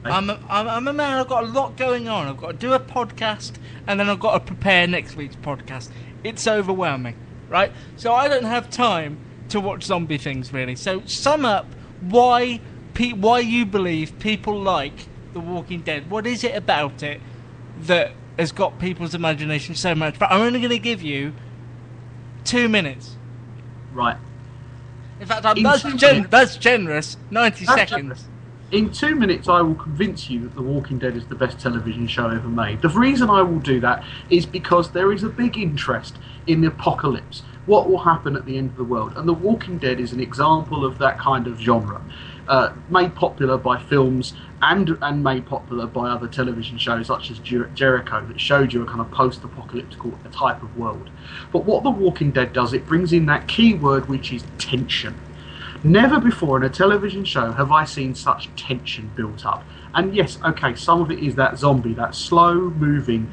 [0.05, 1.19] I'm a, I'm, I'm a man.
[1.19, 2.27] I've got a lot going on.
[2.27, 3.53] I've got to do a podcast,
[3.87, 5.91] and then I've got to prepare next week's podcast.
[6.25, 7.17] It's overwhelming,
[7.49, 7.73] right?
[7.97, 9.19] So I don't have time
[9.51, 10.75] to watch zombie things really.
[10.77, 11.67] So sum up
[12.01, 12.61] why
[12.95, 16.11] pe- why you believe people like The Walking Dead.
[16.11, 17.21] What is it about it
[17.83, 20.19] that has got people's imagination so much?
[20.19, 21.35] But I'm only going to give you
[22.45, 23.17] two minutes.
[23.93, 24.17] Right.
[25.21, 27.17] In fact, I'm, In that's, gen- that's generous.
[27.31, 27.91] 90 That's seconds.
[28.01, 28.25] generous.
[28.73, 32.07] In two minutes, I will convince you that The Walking Dead is the best television
[32.07, 32.81] show ever made.
[32.81, 36.69] The reason I will do that is because there is a big interest in the
[36.69, 37.43] apocalypse.
[37.67, 39.13] What will happen at the end of the world?
[39.15, 42.01] And The Walking Dead is an example of that kind of genre.
[42.49, 44.33] Uh, made popular by films
[44.63, 48.83] and and made popular by other television shows such as Jer- Jericho that showed you
[48.83, 50.01] a kind of post-apocalyptic
[50.33, 51.11] type of world.
[51.53, 55.15] But what The Walking Dead does, it brings in that key word which is tension.
[55.85, 59.65] Never before in a television show have I seen such tension built up.
[59.95, 63.33] And yes, okay, some of it is that zombie, that slow moving,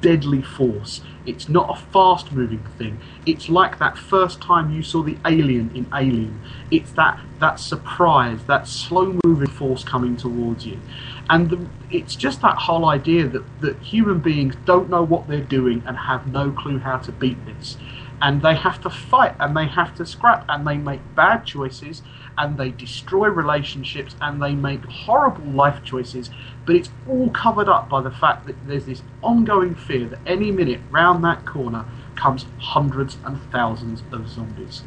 [0.00, 1.00] deadly force.
[1.26, 3.00] It's not a fast moving thing.
[3.26, 6.40] It's like that first time you saw the alien in Alien.
[6.70, 10.80] It's that, that surprise, that slow moving force coming towards you.
[11.28, 15.40] And the, it's just that whole idea that, that human beings don't know what they're
[15.40, 17.76] doing and have no clue how to beat this
[18.20, 22.02] and they have to fight and they have to scrap and they make bad choices
[22.36, 26.30] and they destroy relationships and they make horrible life choices
[26.66, 30.50] but it's all covered up by the fact that there's this ongoing fear that any
[30.50, 31.84] minute round that corner
[32.16, 34.82] comes hundreds and thousands of zombies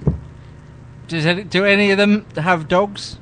[1.07, 3.17] Does any, do any of them have dogs?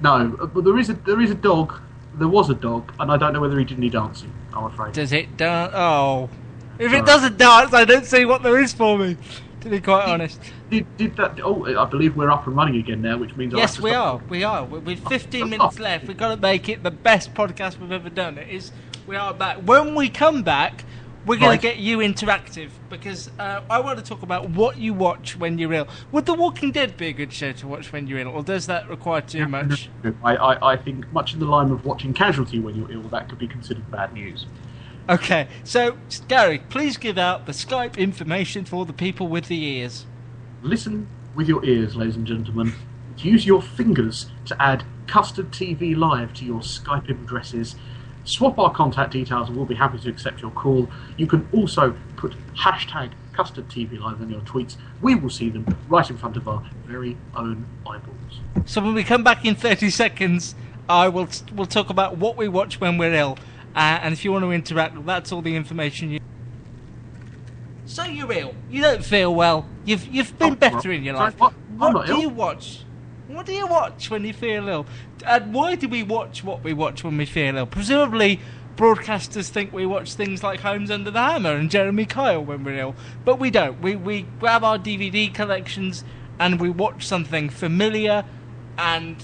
[0.00, 1.80] no but there is a there is a dog
[2.14, 4.92] there was a dog and i don't know whether he did any dancing i'm afraid
[4.92, 5.72] Does it dance?
[5.74, 6.28] Oh.
[6.78, 9.16] If it doesn't dance, I don't see what there is for me,
[9.62, 10.40] to be quite honest.
[10.70, 13.76] did, did that oh i believe we're up and running again now which means Yes,
[13.76, 14.18] to we are.
[14.28, 14.64] We are.
[14.64, 18.36] We've 15 minutes left, we've got to make it the best podcast we've ever done.
[18.38, 18.72] It is.
[19.06, 19.58] We are back.
[19.58, 20.84] When we come back,
[21.24, 21.60] we're going Right.
[21.60, 25.58] to get you interactive because uh, I want to talk about what you watch when
[25.58, 25.88] you're ill.
[26.12, 28.66] Would The Walking Dead be a good show to watch when you're ill, or does
[28.66, 29.88] that require too much?
[30.24, 33.28] I, I, I think much in the line of watching Casualty when you're ill, that
[33.28, 34.46] could be considered bad news.
[35.08, 40.04] Okay, so Gary, please give out the Skype information for the people with the ears.
[40.62, 42.72] Listen with your ears, ladies and gentlemen.
[43.18, 47.76] Use your fingers to add Custard TV Live to your Skype addresses.
[48.24, 50.88] Swap our contact details and we'll be happy to accept your call.
[51.16, 54.76] You can also put hashtag Custard TV Live in your tweets.
[55.02, 58.40] We will see them right in front of our very own eyeballs.
[58.64, 60.56] So when we come back in 30 seconds,
[60.88, 63.38] I will we'll talk about what we watch when we're ill.
[63.76, 66.20] Uh, and if you want to interact, that's all the information you.
[67.84, 68.54] So you're ill.
[68.70, 69.68] You don't feel well.
[69.84, 71.38] You've you've been better in your Sorry, life.
[71.40, 71.54] what?
[71.80, 72.20] I'm do ill.
[72.20, 72.80] you watch?
[73.28, 74.86] What do you watch when you feel ill?
[75.26, 77.66] And why do we watch what we watch when we feel ill?
[77.66, 78.40] Presumably,
[78.76, 82.78] broadcasters think we watch things like Homes Under the Hammer and Jeremy Kyle when we're
[82.78, 82.94] ill,
[83.26, 83.80] but we don't.
[83.82, 86.02] We we grab our DVD collections
[86.38, 88.24] and we watch something familiar
[88.78, 89.16] and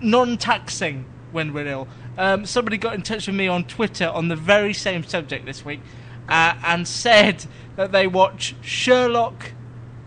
[0.00, 1.88] non-taxing when we're ill.
[2.20, 5.64] Um, somebody got in touch with me on Twitter on the very same subject this
[5.64, 5.80] week
[6.28, 9.52] uh, and said that they watch Sherlock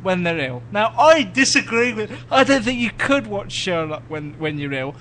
[0.03, 0.61] when they're ill.
[0.71, 2.15] Now, I disagree with.
[2.29, 4.95] I don't think you could watch Sherlock when when you're ill.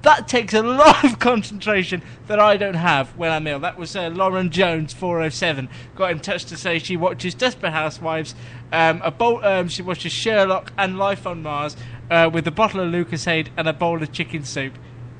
[0.00, 3.58] That takes a lot of concentration that I don't have when I'm ill.
[3.58, 8.34] That was uh, Lauren Jones, 407, got in touch to say she watches Desperate Housewives,
[8.72, 11.76] um, a bowl, um, she watches Sherlock and Life on Mars
[12.10, 14.72] uh, with a bottle of Lucozade and a bowl of chicken soup.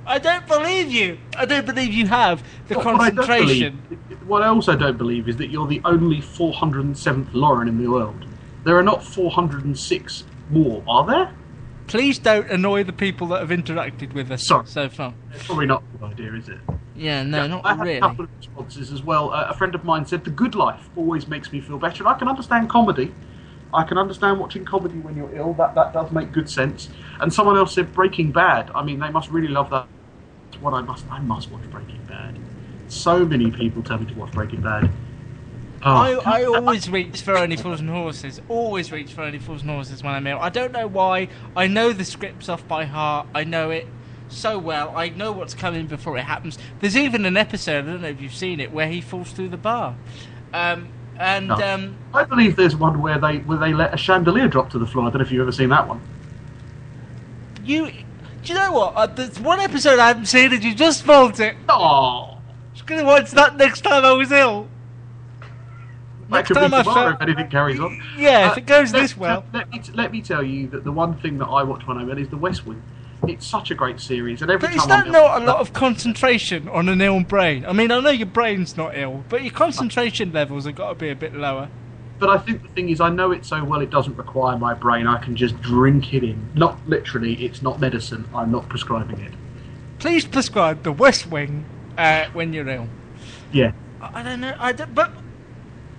[0.07, 1.19] I don't believe you.
[1.37, 3.83] I don't believe you have the What I don't concentration.
[3.89, 7.89] believe- what I also don't believe is that you're the only 407th Lauren in the
[7.91, 8.25] world.
[8.65, 11.31] There are not 406 more, are there?
[11.87, 15.15] Please don't annoy the people that have interacted with us so far.
[15.33, 16.59] It's probably not a good idea, is it?
[16.97, 17.97] Yeah, no, not I had really.
[17.99, 19.33] a couple of responses as well.
[19.33, 22.03] Uh, a friend of mine said, The good life always makes me feel better.
[22.03, 23.13] And I can understand comedy.
[23.75, 25.53] I can understand watching comedy when you're ill.
[25.55, 26.89] That, that does make good sense.
[27.21, 28.71] And someone else said, Breaking Bad.
[28.75, 29.87] I mean, they must really love that.
[30.57, 31.05] It's what I must.
[31.11, 32.39] I must watch Breaking Bad.
[32.89, 34.89] So many people tell me to watch Breaking Bad.
[35.83, 38.41] Oh, I, I always reach for Only Fools and Horses.
[38.49, 40.39] Always reach for Only Fools and Horses when I'm ill.
[40.41, 41.29] I don't know why.
[41.55, 43.27] I know the scripts off by heart.
[43.35, 43.87] I know it
[44.29, 44.97] so well.
[44.97, 46.59] I know what's coming before it happens.
[46.81, 49.51] There's even an episode, I don't know if you've seen it, where he falls through
[49.51, 49.95] the bar.
[50.55, 50.89] Um,
[51.19, 51.57] and No.
[51.57, 54.87] um, I believe there's one where they where they let a chandelier drop to the
[54.87, 55.07] floor.
[55.07, 56.01] I don't know if you've ever seen that one.
[57.63, 57.91] you.
[58.47, 58.95] Do you know what?
[58.95, 61.57] Uh, there's one episode I haven't seen, and you just spoiled it.
[61.69, 62.39] Oh.
[62.73, 64.69] Was gonna watch that next time I was ill.
[65.41, 68.01] That Next could be time I felt- if anything carries on.
[68.17, 69.45] Yeah, if Uh, it goes let- this well.
[69.53, 72.09] Let me, let me tell you that the one thing that I watch when I'm
[72.09, 72.81] ill is The West Wing.
[73.27, 75.57] It's such a great series, and every But is time that I'm not a lot
[75.59, 77.65] of concentration on an ill brain?
[77.67, 80.95] I mean, I know your brain's not ill, but your concentration levels have got to
[80.95, 81.69] be a bit lower.
[82.19, 84.73] But I think the thing is, I know it so well, it doesn't require my
[84.73, 85.07] brain.
[85.07, 86.51] I can just drink it in.
[86.55, 88.27] Not literally, it's not medicine.
[88.35, 89.33] I'm not prescribing it.
[89.99, 91.65] Please prescribe the West Wing
[91.99, 92.89] uh, when you're ill.
[93.53, 93.73] Yeah.
[94.01, 94.55] I I don't know.
[94.59, 95.13] I don't, but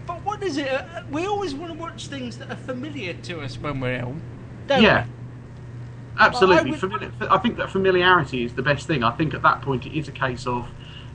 [0.08, 0.68] but what is it?
[0.70, 4.16] Uh, we always want to watch things that are familiar to us when we're ill,
[4.68, 5.06] don't yeah.
[5.06, 5.12] we?
[6.20, 6.72] Absolutely.
[6.72, 9.04] Well, I would- Famili- I think that familiarity is the best thing.
[9.04, 10.68] I think at that point it is a case of,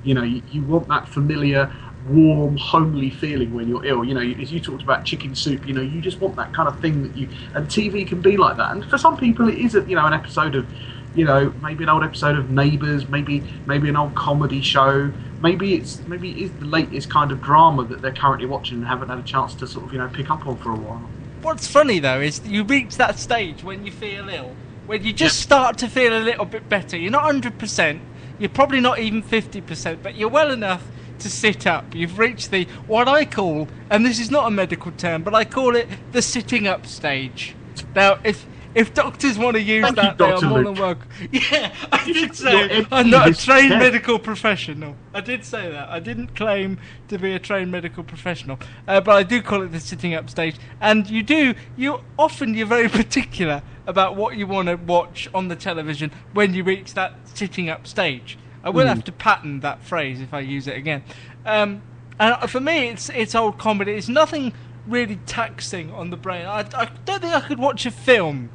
[0.05, 1.73] you know, you, you want that familiar,
[2.09, 4.05] warm, homely feeling when you're ill.
[4.05, 6.69] You know, as you talked about chicken soup, you know, you just want that kind
[6.69, 7.29] of thing that you.
[7.55, 8.73] And TV can be like that.
[8.73, 10.67] And for some people, it is, a, you know, an episode of,
[11.15, 15.13] you know, maybe an old episode of Neighbours, maybe maybe an old comedy show.
[15.41, 18.87] Maybe it's maybe it is the latest kind of drama that they're currently watching and
[18.87, 21.09] haven't had a chance to sort of you know pick up on for a while.
[21.43, 24.55] What's funny though is you reach that stage when you feel ill,
[24.87, 26.97] when you just start to feel a little bit better.
[26.97, 28.01] You're not hundred percent.
[28.39, 30.87] You're probably not even fifty percent, but you're well enough
[31.23, 31.95] to sit up.
[31.95, 35.45] You've reached the what I call, and this is not a medical term, but I
[35.45, 37.55] call it the sitting up stage.
[37.95, 41.09] Now, if if doctors want to use Thank you, that, they are more than welcome.
[41.33, 44.97] Yeah, I did say I'm not a trained medical professional.
[45.13, 45.91] I did say that.
[45.91, 48.59] I didn't claim to be a trained medical professional,
[48.89, 50.57] uh, but I do call it the sitting up stage.
[50.81, 55.49] And you do, you often you're very particular about what you want to watch on
[55.49, 58.39] the television when you reach that sitting up stage.
[58.65, 58.89] I will Mm.
[58.89, 61.03] have to patent that phrase if I use it again.
[61.45, 61.83] Um,
[62.19, 63.93] and for me, it's it's old comedy.
[63.93, 64.53] It's nothing
[64.87, 66.47] really taxing on the brain.
[66.47, 68.51] I, I don't think I could watch a film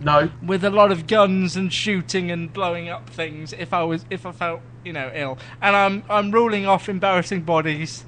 [0.00, 0.30] No.
[0.42, 4.26] with a lot of guns and shooting and blowing up things if I was if
[4.26, 5.38] I felt you know ill.
[5.62, 8.04] And I'm I'm ruling off embarrassing bodies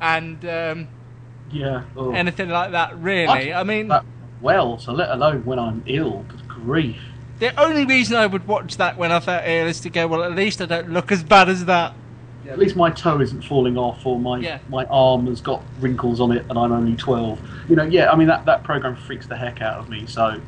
[0.00, 0.88] and um,
[1.50, 1.82] Yeah.
[1.96, 2.12] Oh.
[2.12, 2.96] anything like that.
[2.98, 4.04] Really, I mean, that
[4.40, 6.24] well, so let alone when I'm ill.
[6.28, 6.96] Good grief.
[7.40, 10.22] The only reason I would watch that when I felt ill is to go, well,
[10.22, 11.94] at least I don't look as bad as that.
[12.48, 14.58] At least my toe isn't falling off, or my Yeah.
[14.68, 17.38] my arm has got wrinkles on it, and I'm only twelve.
[17.68, 18.10] You know, yeah.
[18.10, 20.06] I mean that that program freaks the heck out of me.
[20.06, 20.40] So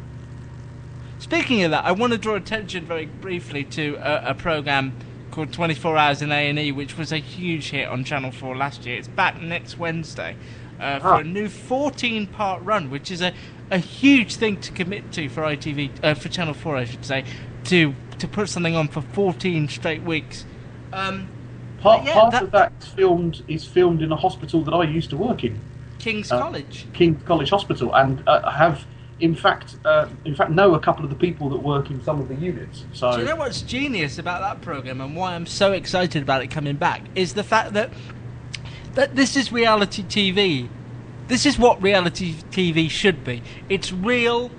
[1.19, 4.93] Speaking of that, I want to draw attention very briefly to a, a program
[5.31, 8.99] called 24 Hours in A&E, which was a huge hit on Channel 4 last year.
[8.99, 10.35] It's back next Wednesday
[10.81, 11.19] uh, for Ah.
[11.19, 13.33] a new 14-part run, which is a,
[13.73, 17.25] a huge thing to commit to for ITV, uh, for Channel 4, I should say,
[17.65, 20.45] to to put something on for 14 straight weeks.
[20.93, 21.27] Um,
[21.81, 24.85] part yeah, part that- of that is filmed is filmed in a hospital that I
[24.85, 25.59] used to work in,
[25.99, 26.87] King's Uh, College.
[26.93, 28.85] King's College Hospital, and uh, have
[29.21, 32.21] in fact uh, in fact know a couple of the people that work in some
[32.21, 32.85] of the units.
[32.93, 36.43] So Do you know what's genius about that program and why I'm so excited about
[36.43, 37.91] it coming back is the fact that
[38.95, 40.69] that this is reality TV.
[41.29, 43.43] This is what reality TV should be.
[43.69, 44.51] It's real.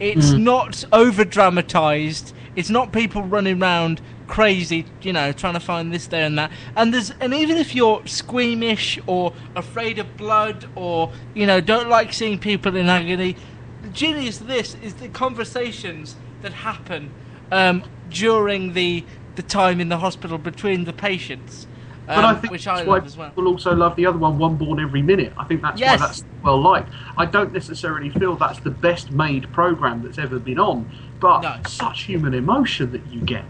[0.00, 0.40] It's Mm.
[0.40, 2.32] not over dramatized.
[2.56, 6.50] It's not people running around crazy, you know, trying to find this, there, and that.
[6.76, 11.88] And there's, and even if you're squeamish or afraid of blood or you know don't
[11.88, 13.36] like seeing people in agony,
[13.82, 17.10] the genius of this is the conversations that happen
[17.52, 19.04] um, during the
[19.36, 21.66] the time in the hospital between the patients.
[22.06, 23.30] Um, But I think which I why love as well.
[23.30, 25.32] people also love the other one, One Born Every Minute.
[25.38, 25.98] I think that's Yes.
[26.00, 26.90] why that's well liked.
[27.16, 30.90] I don't necessarily feel that's the best made program that's ever been on,
[31.20, 31.54] but No.
[31.66, 33.44] such human emotion that you get.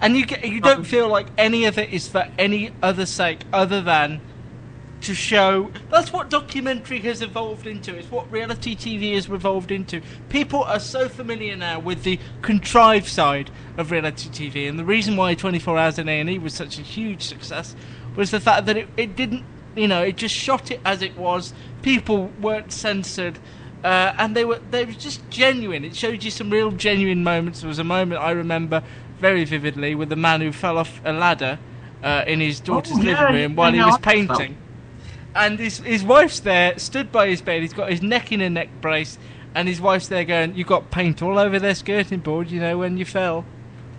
[0.00, 3.44] And you get, you don't feel like any of it is for any other sake
[3.52, 4.20] other than
[5.02, 5.70] to show.
[5.90, 7.94] That's what documentary has evolved into.
[7.96, 10.00] It's what reality TV has evolved into.
[10.28, 15.16] People are so familiar now with the contrived side of reality TV, and the reason
[15.16, 17.74] why 24 Hours in A&E was such a huge success
[18.16, 19.44] was the fact that it, it didn't,
[19.76, 21.52] you know, it just shot it as it was.
[21.82, 23.38] People weren't censored.
[23.84, 25.84] Uh, and they were they were just genuine.
[25.84, 27.62] It showed you some real genuine moments.
[27.62, 28.80] There was a moment I remember
[29.18, 31.58] very vividly with a man who fell off a ladder
[32.00, 34.36] uh, in his daughter's Oh, yeah, living room while he was I think so.
[34.36, 34.56] painting,
[35.34, 37.62] and his his wife's there, stood by his bed.
[37.62, 39.18] He's got his neck in a neck brace,
[39.54, 42.78] and his wife's there going, "You got paint all over their skirting board, you know,
[42.78, 43.44] when you fell,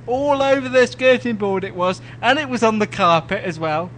[0.07, 3.89] all over their skirting board it was, and it was on the carpet as well."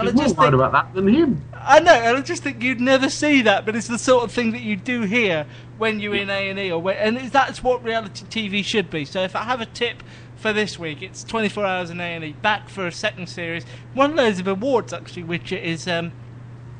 [0.00, 1.42] She's I more just worried think, about that than him.
[1.54, 4.30] I know, and I just think you'd never see that, but it's the sort of
[4.30, 5.44] thing that you do hear
[5.76, 9.04] when you're in A and E, or when, and that's what reality TV should be.
[9.04, 10.02] So if I have a tip
[10.36, 13.64] for this week, it's 24 hours in A and E, back for a second series,
[13.94, 16.12] won loads of awards actually, which is um,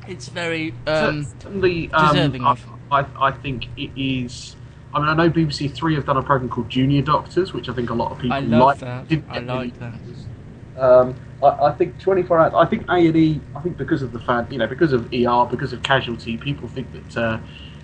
[0.07, 2.55] it's very um, Certainly, um, deserving I.
[2.91, 4.55] I, I think it is
[4.93, 7.73] I mean, I know BBC Three have done a program called Junior Doctors, which I
[7.73, 8.79] think a lot of people I like.
[8.79, 9.05] that.
[9.29, 9.93] I like that.
[10.77, 12.53] Um, I, I think 24 hours.
[12.55, 13.41] I think A and E.
[13.55, 16.67] I think because of the fan, you know, because of ER, because of Casualty, people
[16.69, 17.39] think that uh,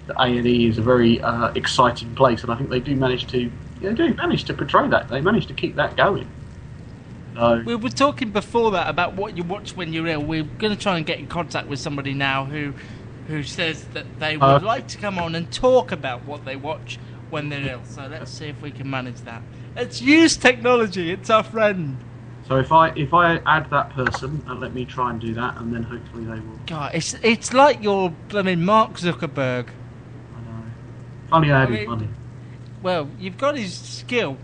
[0.08, 2.96] that A and E is a very uh, exciting place, and I think they do
[2.96, 3.52] manage to,
[3.82, 5.08] they do manage to portray that.
[5.10, 6.28] They manage to keep that going.
[7.36, 10.24] So, We were talking before that about what you watch when you're ill.
[10.24, 12.74] We're going to try and get in contact with somebody now who,
[13.28, 16.56] who says that they would Uh, like to come on and talk about what they
[16.56, 16.98] watch
[17.30, 17.82] when they're ill.
[17.84, 19.42] So let's see if we can manage that.
[19.76, 21.12] Let's use technology.
[21.12, 21.98] It's our friend.
[22.48, 25.58] so if I if I add that person, and let me try and do that,
[25.58, 26.60] and then hopefully they will.
[26.68, 29.68] God, it's it's like you're blooming Mark Zuckerberg.
[31.30, 32.08] Funny I I mean- money.
[32.84, 34.38] Well, you've got his skill,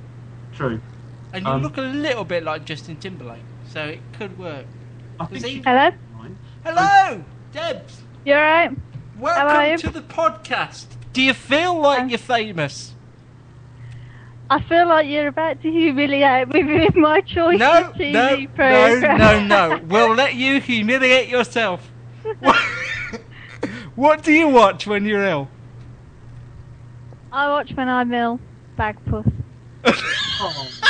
[0.53, 0.81] True.
[1.33, 4.65] And you Um, look a little bit like Justin Timberlake, so it could work.
[5.19, 5.91] I Does think he- she- Hello?
[6.63, 7.23] Hello,
[7.53, 8.01] Debs.
[8.25, 8.71] You alright?
[9.17, 9.77] Welcome How are you?
[9.79, 10.85] to the podcast.
[11.13, 12.93] Do you feel like you're famous?
[14.49, 18.47] I feel like you're about to humiliate me with my choice No, of TV no,
[18.53, 19.17] program.
[19.17, 19.81] no, no, no.
[19.85, 21.89] We'll let you humiliate yourself.
[22.39, 22.55] What,
[23.95, 25.47] what do you watch when you're ill?
[27.31, 28.39] I watch when I'm ill.
[28.77, 29.31] Bagpuss.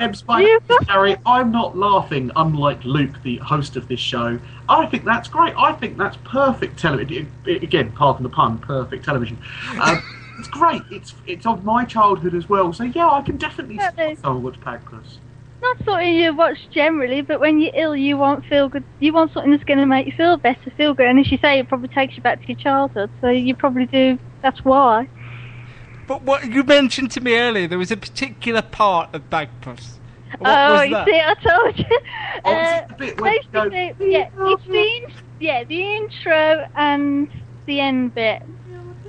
[0.00, 4.40] Ebbs by Harry, I'm not laughing, unlike Luke, the host of this show.
[4.66, 5.54] I think that's great.
[5.58, 7.30] I think that's perfect television.
[7.46, 9.38] Again, pardon the pun, perfect television.
[9.78, 10.02] Um,
[10.38, 10.82] it's great.
[10.90, 12.72] It's it's of my childhood as well.
[12.72, 15.18] So yeah, I can definitely see someone watch Bagpuss.
[15.62, 18.84] Not something you watch generally, but when you're ill, you want feel good.
[19.00, 21.06] You want something that's going to make you feel better, feel good.
[21.06, 23.10] And as you say, it probably takes you back to your childhood.
[23.20, 24.18] So you probably do.
[24.40, 25.06] That's why.
[26.10, 29.98] But what you mentioned to me earlier, there was a particular part of Bagpuss.
[30.38, 31.84] What oh, you see, I told you.
[32.44, 36.66] Oh, Uh, the bit where you go, basically, yeah, it's the in- yeah the intro
[36.74, 37.30] and
[37.66, 38.42] the end bit.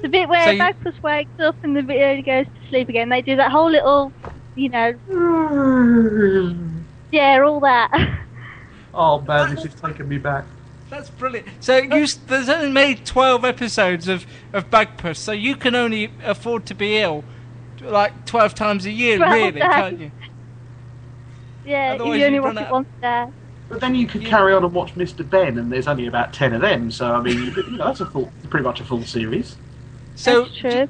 [0.03, 2.69] The bit where So you- Bagpuss wakes up and the bit where he goes to
[2.69, 3.09] sleep again.
[3.09, 4.13] They do that whole little,
[4.53, 4.93] you know,
[7.11, 7.89] yeah, all that.
[8.93, 10.45] Oh man, this is taking me back.
[10.91, 11.47] That's brilliant.
[11.61, 16.65] So you, there's only made 12 episodes of, of Bagpuss, so you can only afford
[16.65, 17.23] to be ill
[17.81, 19.61] like 12 times a year, 12 really, days.
[19.63, 20.11] can't you?
[21.65, 23.27] Yeah, Otherwise you only watch it once a day.
[23.69, 25.27] But then you could carry on and watch Mr.
[25.27, 26.91] Benn, and there's only about ten of them.
[26.91, 29.55] So I mean, you, you know, that's a full, pretty much a full series.
[30.15, 30.89] So, That's true.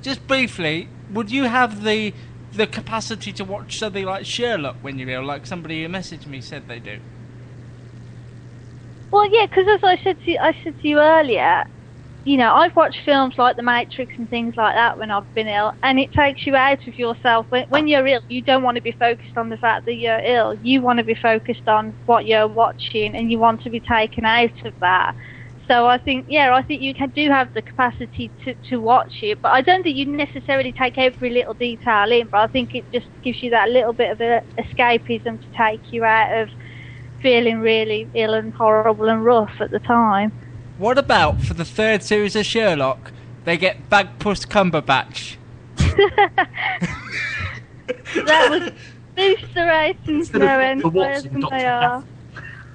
[0.00, 2.14] just briefly, would you have the
[2.52, 6.40] the capacity to watch something like Sherlock when you're ill, like somebody who messaged me
[6.40, 7.00] said they do?
[9.12, 11.64] Well, yeah, because as I said to you, I said to you earlier,
[12.24, 15.48] you know, I've watched films like The Matrix and things like that when I've been
[15.48, 17.46] ill, and it takes you out of yourself.
[17.50, 20.20] When, when you're ill, you don't want to be focused on the fact that you're
[20.20, 20.54] ill.
[20.62, 24.24] You want to be focused on what you're watching, and you want to be taken
[24.26, 25.14] out of that.
[25.68, 29.14] So I think, yeah, I think you can, do have the capacity to, to watch
[29.22, 32.28] it, but I don't think you necessarily take every little detail in.
[32.32, 35.82] But I think it just gives you that little bit of a escapism to take
[35.92, 36.48] you out of
[37.22, 40.32] feeling really ill and horrible and rough at the time.
[40.78, 43.12] What about for the third series of Sherlock,
[43.44, 45.36] they get Bagpuss Cumberbatch?
[48.26, 48.72] that was
[49.14, 52.02] booster ratings no end worse than they are.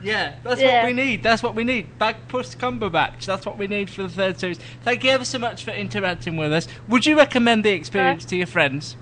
[0.01, 0.83] Yeah, that's Yeah.
[0.83, 1.23] what we need.
[1.23, 1.87] That's what we need.
[1.99, 3.25] Bagpuss Cumberbatch.
[3.25, 4.59] That's what we need for the third series.
[4.83, 6.67] Thank you ever so much for interacting with us.
[6.87, 8.95] Would you recommend the experience to your friends?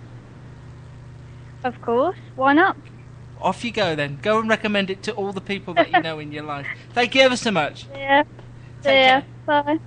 [1.63, 2.77] Of course, why not?
[3.45, 4.17] Off you go then.
[4.23, 6.67] Go and recommend it to all the people that you know in your life.
[6.93, 7.87] Thank you ever so much.
[7.95, 8.23] Yeah.
[8.81, 9.23] Take yeah.
[9.45, 9.79] Bye.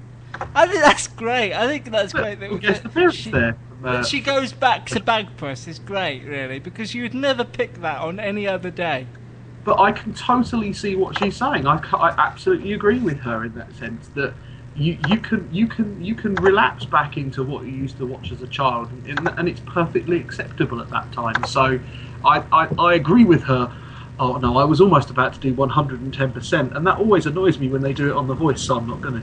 [0.55, 1.53] I think that's great.
[1.55, 2.41] I think that's great.
[2.41, 3.57] That, Yes, the that she, there.
[3.81, 7.81] from, uh, she goes back to Bagpuss is great, really, because you would never pick
[7.81, 9.07] that on any other day.
[9.65, 11.67] but I can totally see what she's saying.
[11.67, 14.35] I, I absolutely agree with her in that sense that
[14.77, 18.31] you, you can you can you can relapse back into what you used to watch
[18.33, 21.45] as a child, and, and it's perfectly acceptable at that time.
[21.47, 21.79] So
[22.25, 23.73] I, I, I agree with her.
[24.21, 27.83] Oh no, I was almost about to do 110%, and that always annoys me when
[27.83, 29.15] they do it on The Voice, so I'm not going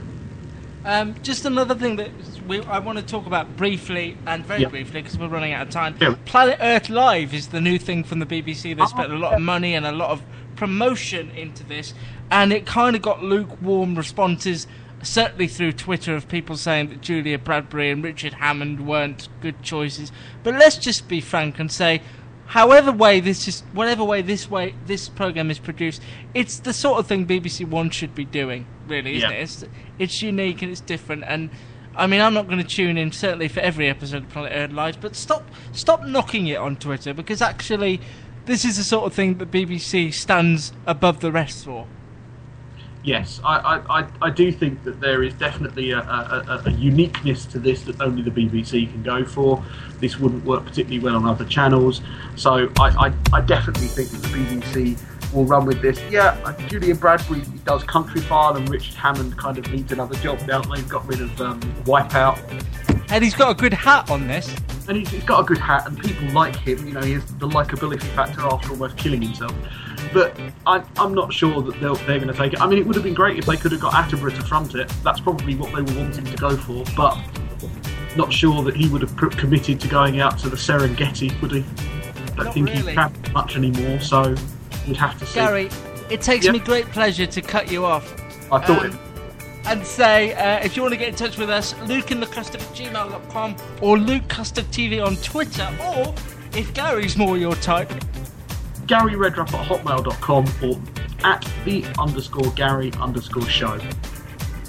[0.86, 2.10] Um, just another thing that
[2.46, 5.72] we, I want to talk about briefly and very briefly because we're running out of
[5.72, 5.98] time.
[6.26, 8.74] Planet Earth Live is the new thing from the BBC.
[8.76, 10.22] They Oh, spent a lot of money and a lot of
[10.54, 11.92] promotion into this,
[12.30, 14.66] and it kind of got lukewarm responses.
[15.02, 20.10] Certainly through Twitter of people saying that Julia Bradbury and Richard Hammond weren't good choices.
[20.42, 22.00] But let's just be frank and say,
[22.46, 26.02] however way this is, whatever way this way this program is produced,
[26.34, 28.66] it's the sort of thing BBC One should be doing.
[28.86, 29.36] Really, isn't Yeah.
[29.36, 29.42] it?
[29.42, 29.64] It's,
[29.98, 31.24] it's unique and it's different.
[31.26, 31.50] And
[31.96, 34.72] I mean, I'm not going to tune in certainly for every episode of Planet Earth
[34.72, 38.00] Live, but stop stop knocking it on Twitter because actually,
[38.44, 41.86] this is the sort of thing that BBC stands above the rest for.
[43.06, 47.60] Yes, I, I, I, do think that there is definitely a, a, a, uniqueness to
[47.60, 49.64] this that only the BBC can go for.
[50.00, 52.00] This wouldn't work particularly well on other channels.
[52.34, 56.00] So I, I, I definitely think that the BBC will run with this.
[56.10, 60.60] Yeah, uh, Julia Bradbury does Countryfile and Richard Hammond kind of needs another job now
[60.62, 62.40] that they've got rid of um, Wipeout.
[63.10, 64.52] And he's got a good hat on this.
[64.88, 66.84] And he's, he's got a good hat, and people like him.
[66.84, 69.54] You know, he has the likability factor after almost killing himself.
[70.12, 72.60] But I, I'm not sure that they're, they're going to take it.
[72.60, 74.74] I mean, it would have been great if they could have got Attenborough to front
[74.74, 74.88] it.
[75.02, 76.84] That's probably what they were wanting to go for.
[76.96, 77.18] But
[78.16, 81.58] not sure that he would have committed to going out to the Serengeti, would he?
[81.60, 82.82] I don't Not think really.
[82.82, 84.34] he's travelling much anymore, so
[84.86, 85.34] we'd have to see.
[85.34, 85.70] Gary,
[86.10, 86.52] it takes Yeah.
[86.52, 88.12] me great pleasure to cut you off.
[88.52, 88.94] I thought Um, it.
[89.66, 92.26] And say, uh, if you want to get in touch with us, Luke in the
[92.26, 94.66] custard at gmail.com or Luke Custard
[95.00, 96.14] on Twitter, or
[96.54, 97.90] if Gary's more your type,
[98.86, 100.80] Gary Redruff at hotmail.com or
[101.24, 103.80] at the underscore Gary underscore show.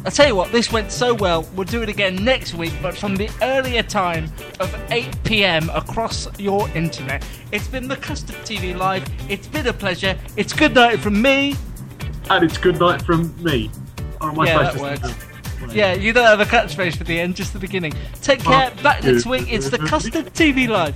[0.05, 1.47] I tell you what, this went so well.
[1.53, 5.70] We'll do it again next week, but from the earlier time of 8 p.m.
[5.72, 7.28] across your internet.
[7.51, 9.05] It's been the Custard TV Live.
[9.30, 10.18] It's been a pleasure.
[10.38, 11.55] It's good night from me.
[12.30, 13.70] And it's good night from me.
[14.22, 15.76] Oh, Am I Yeah, that works.
[15.76, 17.93] Yeah, you don't have a catchphrase for the end, just the beginning.
[18.22, 18.72] Take oh, care.
[18.82, 19.51] Back next week.
[19.51, 20.95] It's the Custard TV Live.